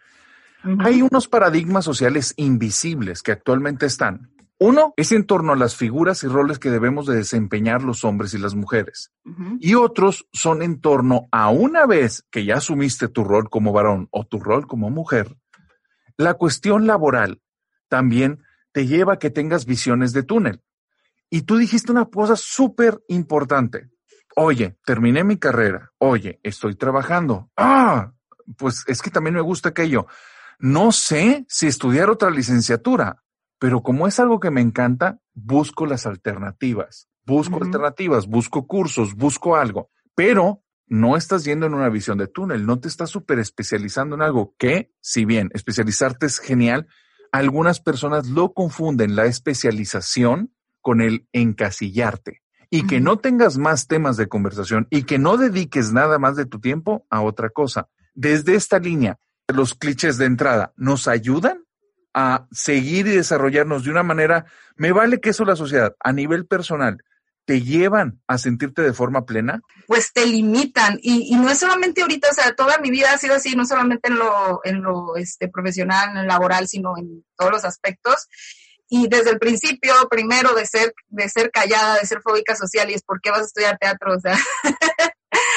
[0.81, 4.31] Hay unos paradigmas sociales invisibles que actualmente están.
[4.59, 8.35] Uno es en torno a las figuras y roles que debemos de desempeñar los hombres
[8.35, 9.11] y las mujeres.
[9.59, 14.09] Y otros son en torno a una vez que ya asumiste tu rol como varón
[14.11, 15.39] o tu rol como mujer,
[16.17, 17.41] la cuestión laboral
[17.89, 20.63] también te lleva a que tengas visiones de túnel.
[21.31, 23.91] Y tú dijiste una cosa súper importante.
[24.37, 25.93] Oye, terminé mi carrera.
[25.99, 27.51] Oye, estoy trabajando.
[27.57, 28.13] Ah,
[28.57, 30.07] pues es que también me gusta aquello.
[30.59, 33.23] No sé si estudiar otra licenciatura,
[33.59, 37.09] pero como es algo que me encanta, busco las alternativas.
[37.25, 39.91] Busco alternativas, busco cursos, busco algo.
[40.15, 44.23] Pero no estás yendo en una visión de túnel, no te estás súper especializando en
[44.23, 46.87] algo que, si bien especializarte es genial,
[47.33, 52.43] algunas personas lo confunden la especialización con el encasillarte.
[52.71, 56.45] Y que no tengas más temas de conversación y que no dediques nada más de
[56.45, 57.89] tu tiempo a otra cosa.
[58.15, 59.19] Desde esta línea,
[59.49, 61.65] los clichés de entrada nos ayudan
[62.15, 66.47] a seguir y desarrollarnos de una manera, me vale que eso la sociedad, a nivel
[66.47, 66.99] personal,
[67.45, 69.61] te llevan a sentirte de forma plena?
[69.87, 73.35] Pues te limitan y, no es solamente ahorita, o sea, toda mi vida ha sido
[73.35, 77.53] así, no solamente en lo, en lo este, profesional, en el laboral, sino en todos
[77.53, 78.29] los aspectos.
[78.89, 82.95] Y desde el principio, primero de ser, de ser callada, de ser fóbica social, y
[82.95, 84.39] es por qué vas a estudiar teatro, o sea,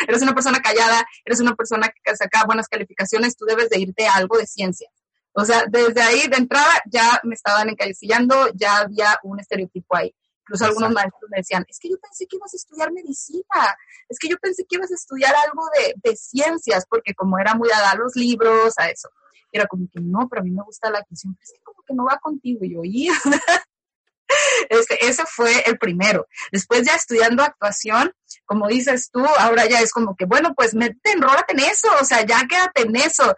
[0.07, 4.07] eres una persona callada, eres una persona que saca buenas calificaciones, tú debes de irte
[4.07, 4.89] a algo de ciencia.
[5.33, 10.15] O sea, desde ahí de entrada ya me estaban encasillando, ya había un estereotipo ahí.
[10.47, 14.17] Incluso algunos maestros me decían, es que yo pensé que ibas a estudiar medicina, es
[14.17, 15.63] que yo pensé que ibas a estudiar algo
[16.01, 19.09] de, ciencias, porque como era muy dada a los libros, a eso.
[19.51, 21.93] Era como que no, pero a mí me gusta la actuación, es que como que
[21.93, 22.63] no va contigo.
[22.63, 23.09] Y yo, y
[24.69, 26.27] este, ese fue el primero.
[26.51, 28.13] Después ya estudiando actuación,
[28.45, 32.05] como dices tú, ahora ya es como que, bueno, pues mete, enrólate en eso, o
[32.05, 33.35] sea, ya quédate en eso.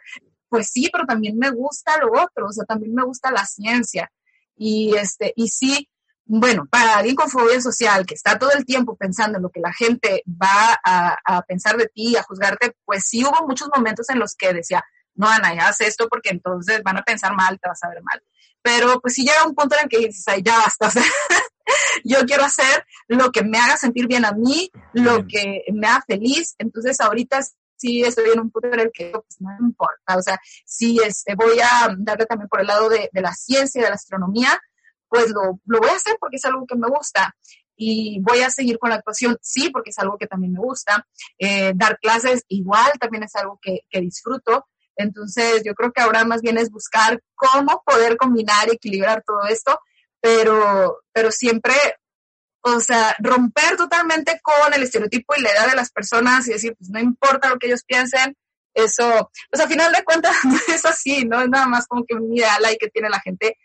[0.47, 4.11] Pues sí, pero también me gusta lo otro, o sea, también me gusta la ciencia.
[4.55, 5.89] Y este, y sí,
[6.31, 9.61] bueno, para alguien con fobia social que está todo el tiempo pensando en lo que
[9.61, 14.19] la gente va a, pensar de ti, a juzgarte, pues sí hubo muchos momentos en
[14.19, 14.83] los que decía,
[15.15, 18.03] no, Ana, ya haz esto porque entonces van a pensar mal, te vas a ver
[18.03, 18.21] mal.
[18.61, 21.03] Pero pues sí llega un punto en el que dices, ay, ya basta, o sea,
[22.03, 26.03] yo quiero hacer lo que me haga sentir bien a mí, lo que me haga
[26.05, 26.53] feliz.
[26.59, 27.39] Entonces ahorita
[27.75, 30.99] sí estoy en un punto en el que pues, no me importa, o sea, sí
[31.03, 33.95] este, voy a darle también por el lado de, de la ciencia y de la
[33.95, 34.61] astronomía,
[35.09, 37.35] pues lo, voy a hacer porque es algo que me gusta
[37.75, 41.07] y voy a seguir con la actuación, sí, porque es algo que también me gusta.
[41.37, 44.67] Eh, dar clases igual también es algo que, disfruto.
[44.97, 49.47] Entonces, yo creo que ahora más bien es buscar cómo poder combinar y equilibrar todo
[49.47, 49.79] esto,
[50.19, 51.73] pero, pero siempre,
[52.61, 56.75] o sea, romper totalmente con el estereotipo y la edad de las personas y decir,
[56.77, 58.35] pues no importa lo que ellos piensen,
[58.73, 60.35] eso, pues a final de cuentas
[60.67, 63.57] es así, no es nada más como que un ideal ahí que tiene la gente,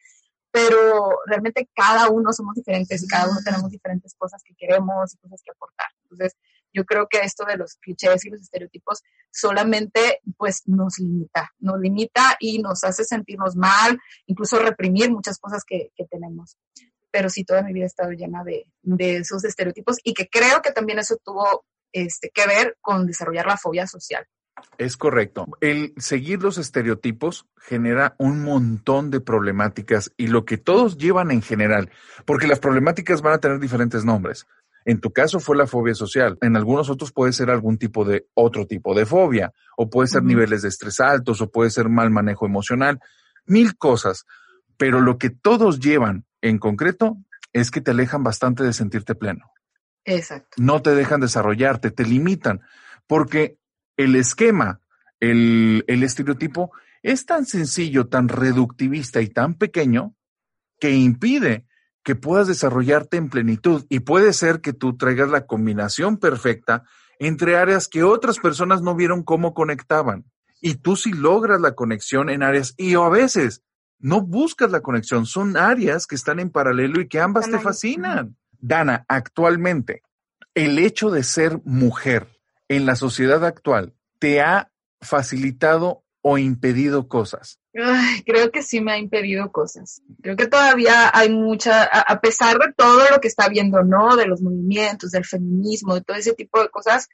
[0.54, 5.18] pero realmente cada uno somos diferentes y cada uno tenemos diferentes cosas que queremos y
[5.18, 5.88] cosas que aportar.
[6.04, 6.36] Entonces,
[6.72, 9.02] yo creo que esto de los clichés y los estereotipos
[9.32, 15.64] solamente pues nos limita, nos limita y nos hace sentirnos mal, incluso reprimir muchas cosas
[15.66, 16.56] que, tenemos.
[17.10, 20.62] Pero sí, toda mi vida he estado llena de, de, esos estereotipos y que creo
[20.62, 24.24] que también eso tuvo este, que ver con desarrollar la fobia social.
[24.78, 25.46] Es correcto.
[25.60, 31.42] El seguir los estereotipos genera un montón de problemáticas y lo que todos llevan en
[31.42, 31.90] general,
[32.24, 34.46] porque las problemáticas van a tener diferentes nombres.
[34.84, 38.26] En tu caso fue la fobia social, en algunos otros puede ser algún tipo de
[38.34, 42.10] otro tipo de fobia, o puede ser niveles de estrés altos, o puede ser mal
[42.10, 43.00] manejo emocional,
[43.46, 44.26] mil cosas.
[44.76, 47.16] Pero lo que todos llevan en concreto
[47.52, 49.50] es que te alejan bastante de sentirte pleno.
[50.04, 50.50] Exacto.
[50.58, 52.60] No te dejan desarrollarte, te limitan,
[53.06, 53.56] porque
[53.96, 54.80] el esquema,
[55.20, 56.72] el, el estereotipo
[57.02, 60.14] es tan sencillo, tan reductivista y tan pequeño
[60.80, 61.66] que impide
[62.02, 66.84] que puedas desarrollarte en plenitud y puede ser que tú traigas la combinación perfecta
[67.18, 70.24] entre áreas que otras personas no vieron cómo conectaban.
[70.60, 73.62] Y tú sí logras la conexión en áreas y a veces
[73.98, 78.36] no buscas la conexión, son áreas que están en paralelo y que ambas te fascinan.
[78.58, 80.02] Dana, actualmente,
[80.54, 82.33] el hecho de ser mujer
[82.68, 87.60] en la sociedad actual te ha facilitado o impedido cosas?
[88.24, 90.00] creo que sí me ha impedido cosas.
[90.22, 94.14] Creo que todavía hay mucha, a, pesar de todo lo que está viendo, ¿no?
[94.14, 97.08] De los movimientos, del feminismo, de todo ese tipo de cosas,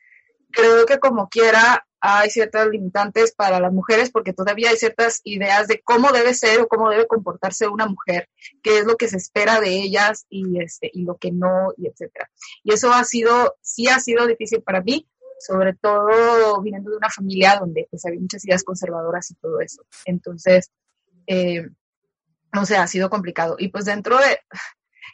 [0.51, 5.69] creo que como quiera hay ciertas limitantes para las mujeres porque todavía hay ciertas ideas
[5.69, 8.29] de cómo debe ser o cómo debe comportarse una mujer,
[8.63, 11.87] qué es lo que se espera de ellas y este y lo que no y
[11.89, 12.31] etcétera.
[12.65, 15.07] Y eso ha sido sí ha sido difícil para mí,
[15.41, 19.83] sobre todo viniendo de una familia donde pues había muchas ideas conservadoras y todo eso.
[20.05, 20.71] Entonces,
[21.27, 21.69] eh,
[22.53, 23.57] no sé, ha sido complicado.
[23.59, 24.39] Y pues dentro de,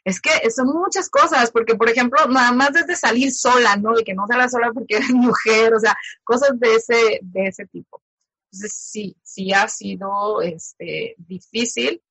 [0.04, 3.94] es que son muchas cosas, porque por ejemplo, nada más desde salir sola, ¿no?
[3.94, 7.66] De que no salga sola porque eres mujer, o sea, cosas de ese, de ese
[7.66, 8.02] tipo.
[8.46, 12.02] Entonces sí, sí ha sido este, difícil,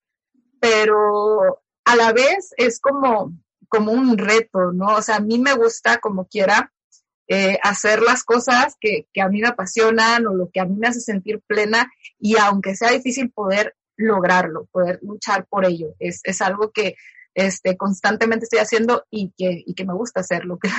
[0.59, 3.33] pero a la vez es como,
[3.67, 4.95] como un reto, ¿no?
[4.95, 6.71] O sea, a mí me gusta como quiera
[7.27, 10.87] eh, hacer las cosas que, a mí me apasionan o lo que a mí me
[10.87, 15.95] hace sentir plena y aunque sea difícil poder lograrlo, poder luchar por ello.
[15.99, 16.95] Es, algo que
[17.33, 20.69] este, constantemente estoy haciendo y que, que me gusta hacerlo, que,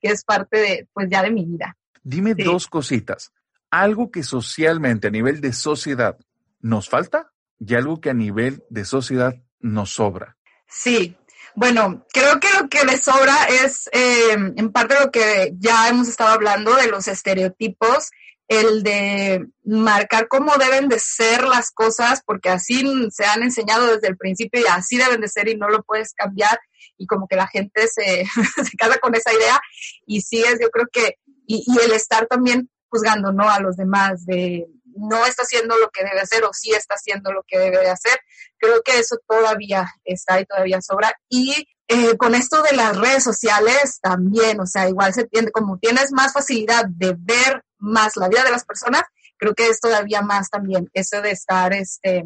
[0.00, 1.76] que es parte de, pues ya de mi vida.
[2.02, 3.32] Dime dos cositas.
[3.70, 6.16] Algo que socialmente, a nivel de sociedad,
[6.60, 10.36] nos falta y algo que a nivel de sociedad nos sobra.
[10.68, 11.16] Sí,
[11.56, 13.34] bueno, creo que lo que le sobra
[13.64, 18.10] es eh, en parte lo que ya hemos estado hablando de los estereotipos,
[18.46, 24.08] el de marcar cómo deben de ser las cosas, porque así se han enseñado desde
[24.08, 26.60] el principio y así deben de ser y no lo puedes cambiar
[26.98, 28.26] y como que la gente se,
[28.64, 29.58] se casa con esa idea
[30.06, 33.48] y sí es, yo creo que, y, y el estar también juzgando, ¿no?
[33.48, 37.32] A los demás de no está haciendo lo que debe hacer o sí está haciendo
[37.32, 38.18] lo que debe hacer.
[38.58, 41.12] Creo que eso todavía está y todavía sobra.
[41.28, 45.78] Y eh, con esto de las redes sociales también, o sea, igual se tiende, como
[45.78, 49.02] tienes más facilidad de ver más la vida de las personas,
[49.36, 52.24] creo que es todavía más también eso de estar, este,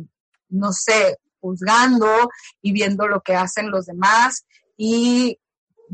[0.48, 2.30] no sé, juzgando
[2.62, 4.46] y viendo lo que hacen los demás
[4.76, 5.38] y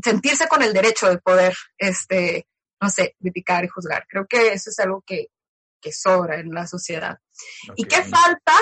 [0.03, 2.47] sentirse con el derecho de poder, este,
[2.79, 4.05] no sé, criticar y juzgar.
[4.07, 5.27] Creo que eso es algo que,
[5.81, 7.17] que sobra en la sociedad.
[7.75, 8.53] ¿Y qué falta?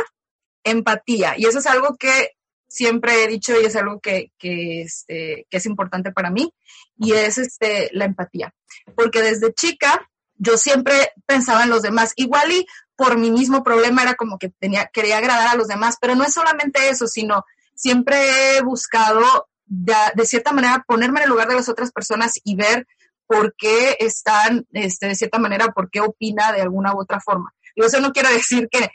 [0.64, 1.36] Empatía.
[1.38, 2.32] Y eso es algo que
[2.68, 6.54] siempre he dicho y es algo que, que, este, que es importante para mí
[6.98, 8.54] y es este, la empatía.
[8.96, 12.14] Porque desde chica yo siempre pensaba en los demás.
[12.16, 15.98] Igual y por mi mismo problema era como que tenía, quería agradar a los demás,
[16.00, 17.44] pero no es solamente eso, sino
[17.74, 22.34] siempre he buscado de, de cierta manera ponerme en el lugar de las otras personas
[22.44, 22.88] y ver
[23.28, 27.54] por qué están, este, de cierta manera, por qué opina de alguna u otra forma.
[27.76, 28.90] Y eso no quiere decir que,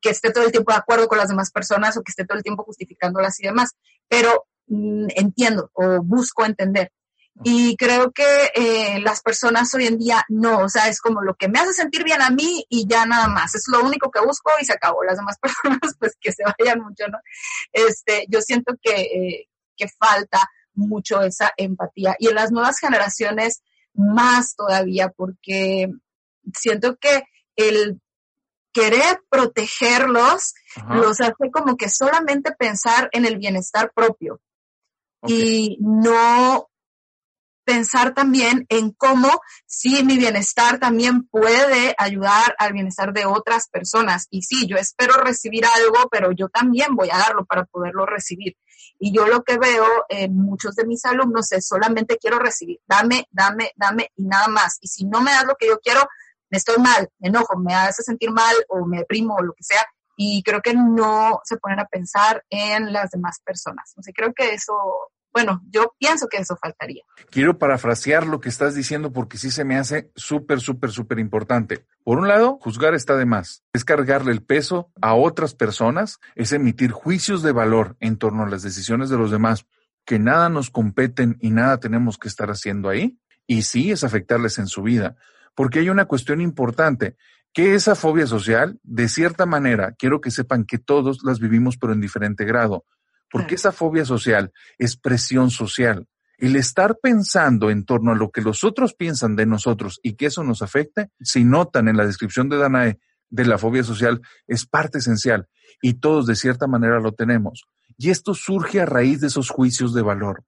[0.00, 2.36] que esté todo el tiempo de acuerdo con las demás personas o que esté todo
[2.36, 3.72] el tiempo justificándolas y demás,
[4.08, 6.92] pero mm, entiendo o busco entender.
[7.44, 11.34] Y creo que eh, las personas hoy en día no, o sea, es como lo
[11.34, 13.54] que me hace sentir bien a mí y ya nada más.
[13.54, 15.04] Es lo único que busco y se acabó.
[15.04, 17.18] Las demás personas, pues que se vayan mucho, ¿no?
[17.72, 22.14] Este, yo siento que, eh, que falta mucho esa empatía.
[22.18, 23.62] Y en las nuevas generaciones
[23.94, 25.90] más todavía, porque
[26.54, 27.24] siento que
[27.56, 28.00] el
[28.72, 30.54] querer protegerlos
[30.90, 34.40] los hace como que solamente pensar en el bienestar propio.
[35.26, 36.68] Y no
[37.66, 44.28] pensar también en cómo si mi bienestar también puede ayudar al bienestar de otras personas.
[44.30, 48.56] Y sí, yo espero recibir algo, pero yo también voy a darlo para poderlo recibir.
[49.00, 53.26] Y yo lo que veo en muchos de mis alumnos es solamente quiero recibir, dame,
[53.30, 54.78] dame, dame y nada más.
[54.80, 56.08] Y si no me das lo que yo quiero,
[56.48, 59.64] me estoy mal, me enojo, me hace sentir mal o me deprimo o lo que
[59.64, 59.84] sea.
[60.16, 63.92] Y creo que no se ponen a pensar en las demás personas.
[63.96, 64.72] No sé, creo que eso
[65.36, 67.02] bueno, yo pienso que eso faltaría.
[67.28, 71.84] Quiero parafrasear lo que estás diciendo porque sí se me hace súper, súper, súper importante.
[72.04, 73.62] Por un lado, juzgar está de más.
[73.74, 78.48] Es cargarle el peso a otras personas, es emitir juicios de valor en torno a
[78.48, 79.66] las decisiones de los demás
[80.06, 83.18] que nada nos competen y nada tenemos que estar haciendo ahí.
[83.46, 85.16] Y sí es afectarles en su vida,
[85.54, 87.18] porque hay una cuestión importante
[87.52, 91.92] que esa fobia social, de cierta manera, quiero que sepan que todos las vivimos, pero
[91.92, 92.86] en diferente grado,
[93.30, 96.06] porque esa fobia social es presión social.
[96.38, 100.26] El estar pensando en torno a lo que los otros piensan de nosotros y que
[100.26, 102.98] eso nos afecte, si notan en la descripción de Danae
[103.30, 105.48] de la fobia social, es parte esencial
[105.80, 107.64] y todos de cierta manera lo tenemos.
[107.96, 110.44] Y esto surge a raíz de esos juicios de valor.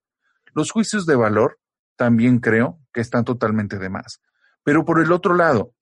[0.54, 1.58] Los juicios de valor
[1.96, 4.20] también creo que están totalmente de más.
[4.62, 5.72] Pero por el otro lado,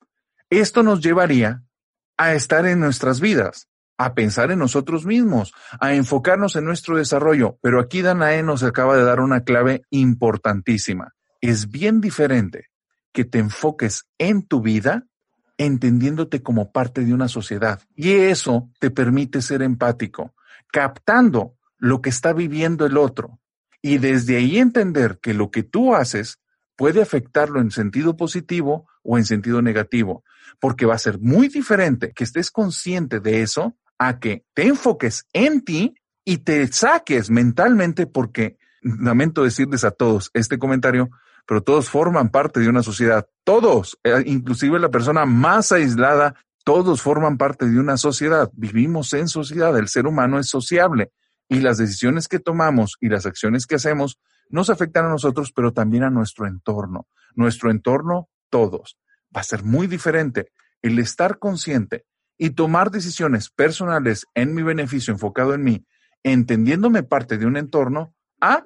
[0.50, 1.62] esto nos llevaría
[2.16, 3.68] a estar en nuestras vidas,
[3.98, 7.58] a pensar en nosotros mismos, a enfocarnos en nuestro desarrollo.
[7.62, 11.14] Pero aquí Danae nos acaba de dar una clave importantísima.
[11.40, 12.68] Es bien diferente
[13.12, 15.06] que te enfoques en tu vida
[15.58, 17.80] entendiéndote como parte de una sociedad.
[17.94, 20.34] Y eso te permite ser empático,
[20.70, 23.40] captando lo que está viviendo el otro.
[23.80, 26.40] Y desde ahí entender que lo que tú haces
[26.76, 30.24] puede afectarlo en sentido positivo o en sentido negativo,
[30.60, 35.26] porque va a ser muy diferente que estés consciente de eso a que te enfoques
[35.32, 35.94] en ti
[36.24, 41.10] y te saques mentalmente porque, lamento decirles a todos este comentario,
[41.46, 46.34] pero todos forman parte de una sociedad, todos, eh, inclusive la persona más aislada,
[46.64, 51.12] todos forman parte de una sociedad, vivimos en sociedad, el ser humano es sociable
[51.48, 54.18] y las decisiones que tomamos y las acciones que hacemos
[54.48, 57.06] nos afectan a nosotros, pero también a nuestro entorno.
[57.34, 58.98] Nuestro entorno, todos.
[59.34, 60.50] Va a ser muy diferente
[60.82, 62.04] el estar consciente
[62.38, 65.86] y tomar decisiones personales en mi beneficio, enfocado en mí,
[66.22, 68.64] entendiéndome parte de un entorno, a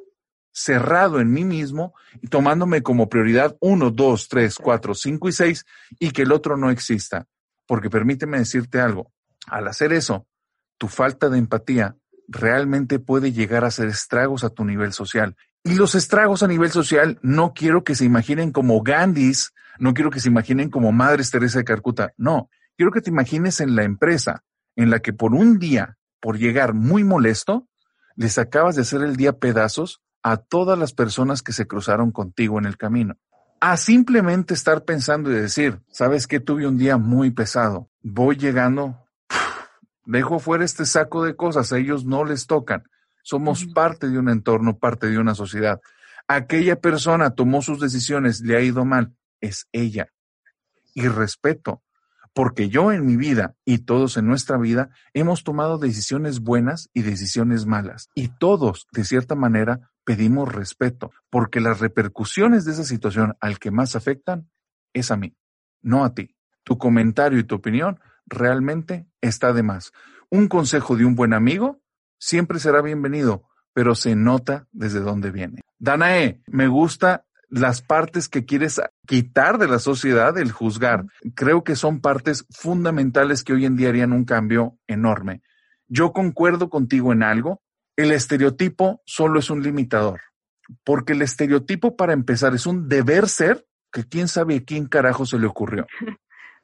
[0.53, 5.65] cerrado en mí mismo y tomándome como prioridad uno, dos, tres, cuatro, cinco y seis
[5.99, 7.27] y que el otro no exista.
[7.67, 9.13] Porque permíteme decirte algo,
[9.47, 10.27] al hacer eso,
[10.79, 11.97] tu falta de empatía
[12.27, 15.37] realmente puede llegar a hacer estragos a tu nivel social.
[15.63, 20.11] Y los estragos a nivel social no quiero que se imaginen como Gandhis, no quiero
[20.11, 22.51] que se imaginen como Madres Teresa de Calcuta, no,
[22.81, 24.43] quiero que te imagines en la empresa
[24.75, 27.69] en la que por un día, por llegar muy molesto,
[28.17, 32.59] les acabas de hacer el día pedazos a todas las personas que se cruzaron contigo
[32.59, 33.17] en el camino.
[33.61, 39.05] A simplemente estar pensando y decir, sabes que tuve un día muy pesado, voy llegando,
[40.07, 42.85] dejo fuera este saco de cosas, a ellos no les tocan
[43.23, 45.83] somos parte de un entorno, parte de una sociedad.
[46.29, 50.09] Aquella persona tomó sus decisiones, le ha ido mal, es ella.
[50.95, 51.83] Y respeto,
[52.35, 57.03] porque yo en mi vida y todos en nuestra vida hemos tomado decisiones buenas y
[57.03, 58.09] decisiones malas.
[58.15, 63.71] Y todos, de cierta manera, pedimos respeto, porque las repercusiones de esa situación al que
[63.71, 64.49] más afectan
[64.93, 65.37] es a mí,
[65.83, 66.37] no a ti.
[66.65, 69.93] Tu comentario y tu opinión realmente está de más.
[70.31, 71.81] Un consejo de un buen amigo
[72.19, 75.63] siempre será bienvenido, pero se nota desde dónde viene.
[75.79, 81.05] Danae, me gusta las partes que quieres quitar de la sociedad, el juzgar.
[81.35, 85.43] Creo que son partes fundamentales que hoy en día harían un cambio enorme.
[85.89, 87.61] Yo concuerdo contigo en algo.
[87.97, 90.21] El estereotipo solo es un limitador,
[90.85, 95.27] porque el estereotipo para empezar es un deber ser que quién sabe a quién carajo
[95.27, 95.87] se le ocurrió.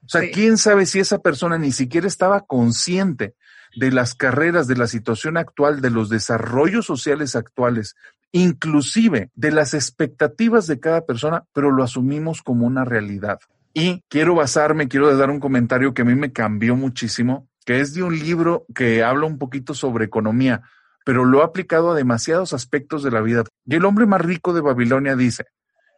[0.04, 3.34] O sea, quién sabe si esa persona ni siquiera estaba consciente
[3.74, 7.96] de las carreras, de la situación actual, de los desarrollos sociales actuales,
[8.32, 13.38] inclusive de las expectativas de cada persona, pero lo asumimos como una realidad.
[13.72, 17.94] Y quiero basarme, quiero dar un comentario que a mí me cambió muchísimo, que es
[17.94, 20.62] de un libro que habla un poquito sobre economía,
[21.04, 23.44] pero lo ha aplicado a demasiados aspectos de la vida.
[23.64, 25.44] Y el hombre más rico de Babilonia dice,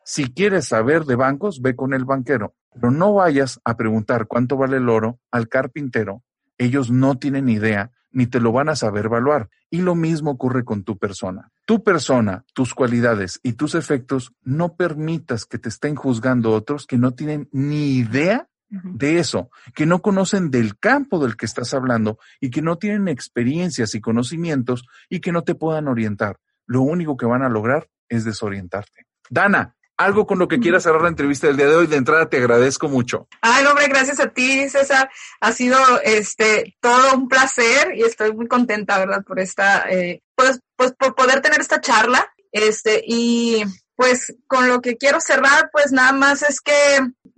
[0.04, 4.56] si quieres saber de bancos, ve con el banquero, pero no vayas a preguntar cuánto
[4.56, 6.22] vale el oro al carpintero
[6.58, 9.48] ellos no tienen idea ni te lo van a saber evaluar.
[9.70, 11.52] Y lo mismo ocurre con tu persona.
[11.68, 16.96] Tu persona, tus cualidades y tus efectos, no permitas que te estén juzgando otros que
[16.96, 22.18] no tienen ni idea de eso, que no conocen del campo del que estás hablando
[22.40, 26.38] y que no tienen experiencias y conocimientos y que no te puedan orientar.
[26.64, 29.04] Lo único que van a lograr es desorientarte.
[29.28, 31.86] Dana, algo con lo que quieras cerrar la entrevista del día de hoy.
[31.86, 33.28] De entrada te agradezco mucho.
[33.42, 35.10] Ay, hombre, gracias a ti, César.
[35.40, 39.22] Ha sido este todo un placer y estoy muy contenta, ¿verdad?
[39.22, 42.32] Por esta, eh, pues, pues por poder tener esta charla.
[42.52, 43.62] Este, y
[43.96, 46.72] pues con lo que quiero cerrar, pues nada más es que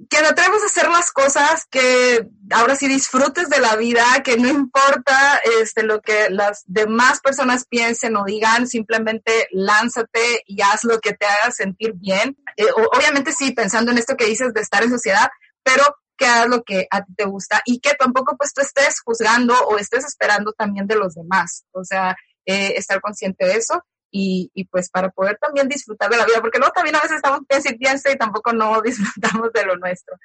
[0.09, 4.36] que te atreves a hacer las cosas, que ahora sí disfrutes de la vida, que
[4.38, 10.84] no importa este, lo que las demás personas piensen o digan, simplemente lánzate y haz
[10.84, 12.36] lo que te haga sentir bien.
[12.57, 15.28] Eh, obviamente sí, pensando en esto que dices de estar en sociedad,
[15.62, 15.84] pero
[16.16, 19.55] que hagas lo que a ti te gusta y que tampoco pues tú estés juzgando
[19.68, 21.64] o estés esperando también de los demás.
[21.72, 22.16] O sea,
[22.47, 23.82] eh, estar consciente de eso
[24.12, 27.41] y, pues para poder también disfrutar de la vida, porque luego también a veces estamos
[27.49, 30.16] piensa y tampoco no disfrutamos de lo nuestro.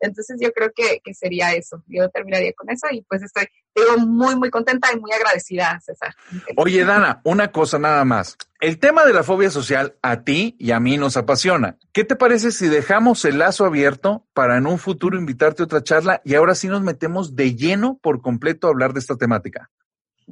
[0.00, 1.82] Entonces yo creo que, que sería eso.
[1.86, 6.14] Yo terminaría con eso y pues estoy, digo, muy, muy contenta y muy agradecida, César.
[6.56, 8.36] Oye, Dana, una cosa nada más.
[8.60, 11.76] El tema de la fobia social a ti y a mí nos apasiona.
[11.92, 15.82] ¿Qué te parece si dejamos el lazo abierto para en un futuro invitarte a otra
[15.82, 19.70] charla y ahora sí nos metemos de lleno por completo a hablar de esta temática?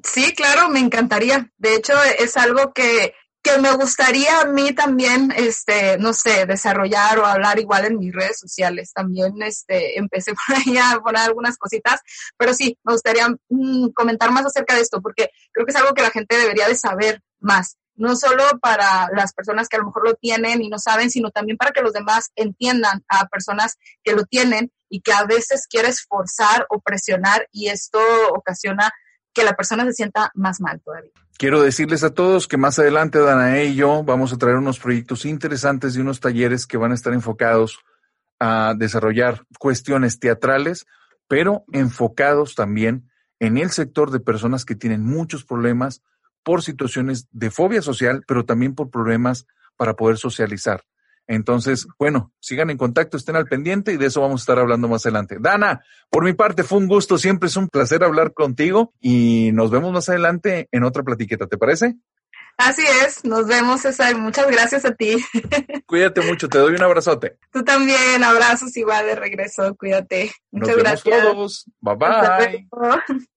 [0.03, 1.51] Sí, claro, me encantaría.
[1.59, 7.19] De hecho, es algo que, que me gustaría a mí también, este, no sé, desarrollar
[7.19, 8.93] o hablar igual en mis redes sociales.
[8.93, 12.01] También, este, empecé por ahí a poner algunas cositas,
[12.37, 15.95] pero sí, me gustaría mm, comentar más acerca de esto, porque creo que es algo
[15.95, 17.77] que la gente debería de saber más.
[17.95, 21.31] No solo para las personas que a lo mejor lo tienen y no saben, sino
[21.31, 25.67] también para que los demás entiendan a personas que lo tienen y que a veces
[25.69, 27.99] quieres forzar o presionar y esto
[28.31, 28.91] ocasiona
[29.33, 31.11] que la persona se sienta más mal todavía.
[31.39, 35.25] Quiero decirles a todos que más adelante, Danae y yo vamos a traer unos proyectos
[35.25, 37.81] interesantes y unos talleres que van a estar enfocados
[38.39, 40.87] a desarrollar cuestiones teatrales,
[41.29, 43.11] pero enfocados también
[43.41, 46.03] en el sector de personas que tienen muchos problemas
[46.43, 50.85] por situaciones de fobia social, pero también por problemas para poder socializar.
[51.27, 54.89] Entonces, bueno, sigan en contacto, estén al pendiente y de eso vamos a estar hablando
[54.89, 55.37] más adelante.
[55.41, 59.71] Dana, por mi parte fue un gusto, siempre es un placer hablar contigo y nos
[59.71, 61.97] vemos más adelante en otra platiqueta, ¿te parece?
[62.59, 65.17] Así es, nos vemos César, muchas gracias a ti.
[65.87, 67.39] Cuídate mucho, te doy un abrazote.
[67.51, 70.33] Tú también, abrazos igual de regreso, cuídate.
[70.51, 71.05] Muchas nos gracias.
[71.05, 73.19] Vemos todos, bye bye.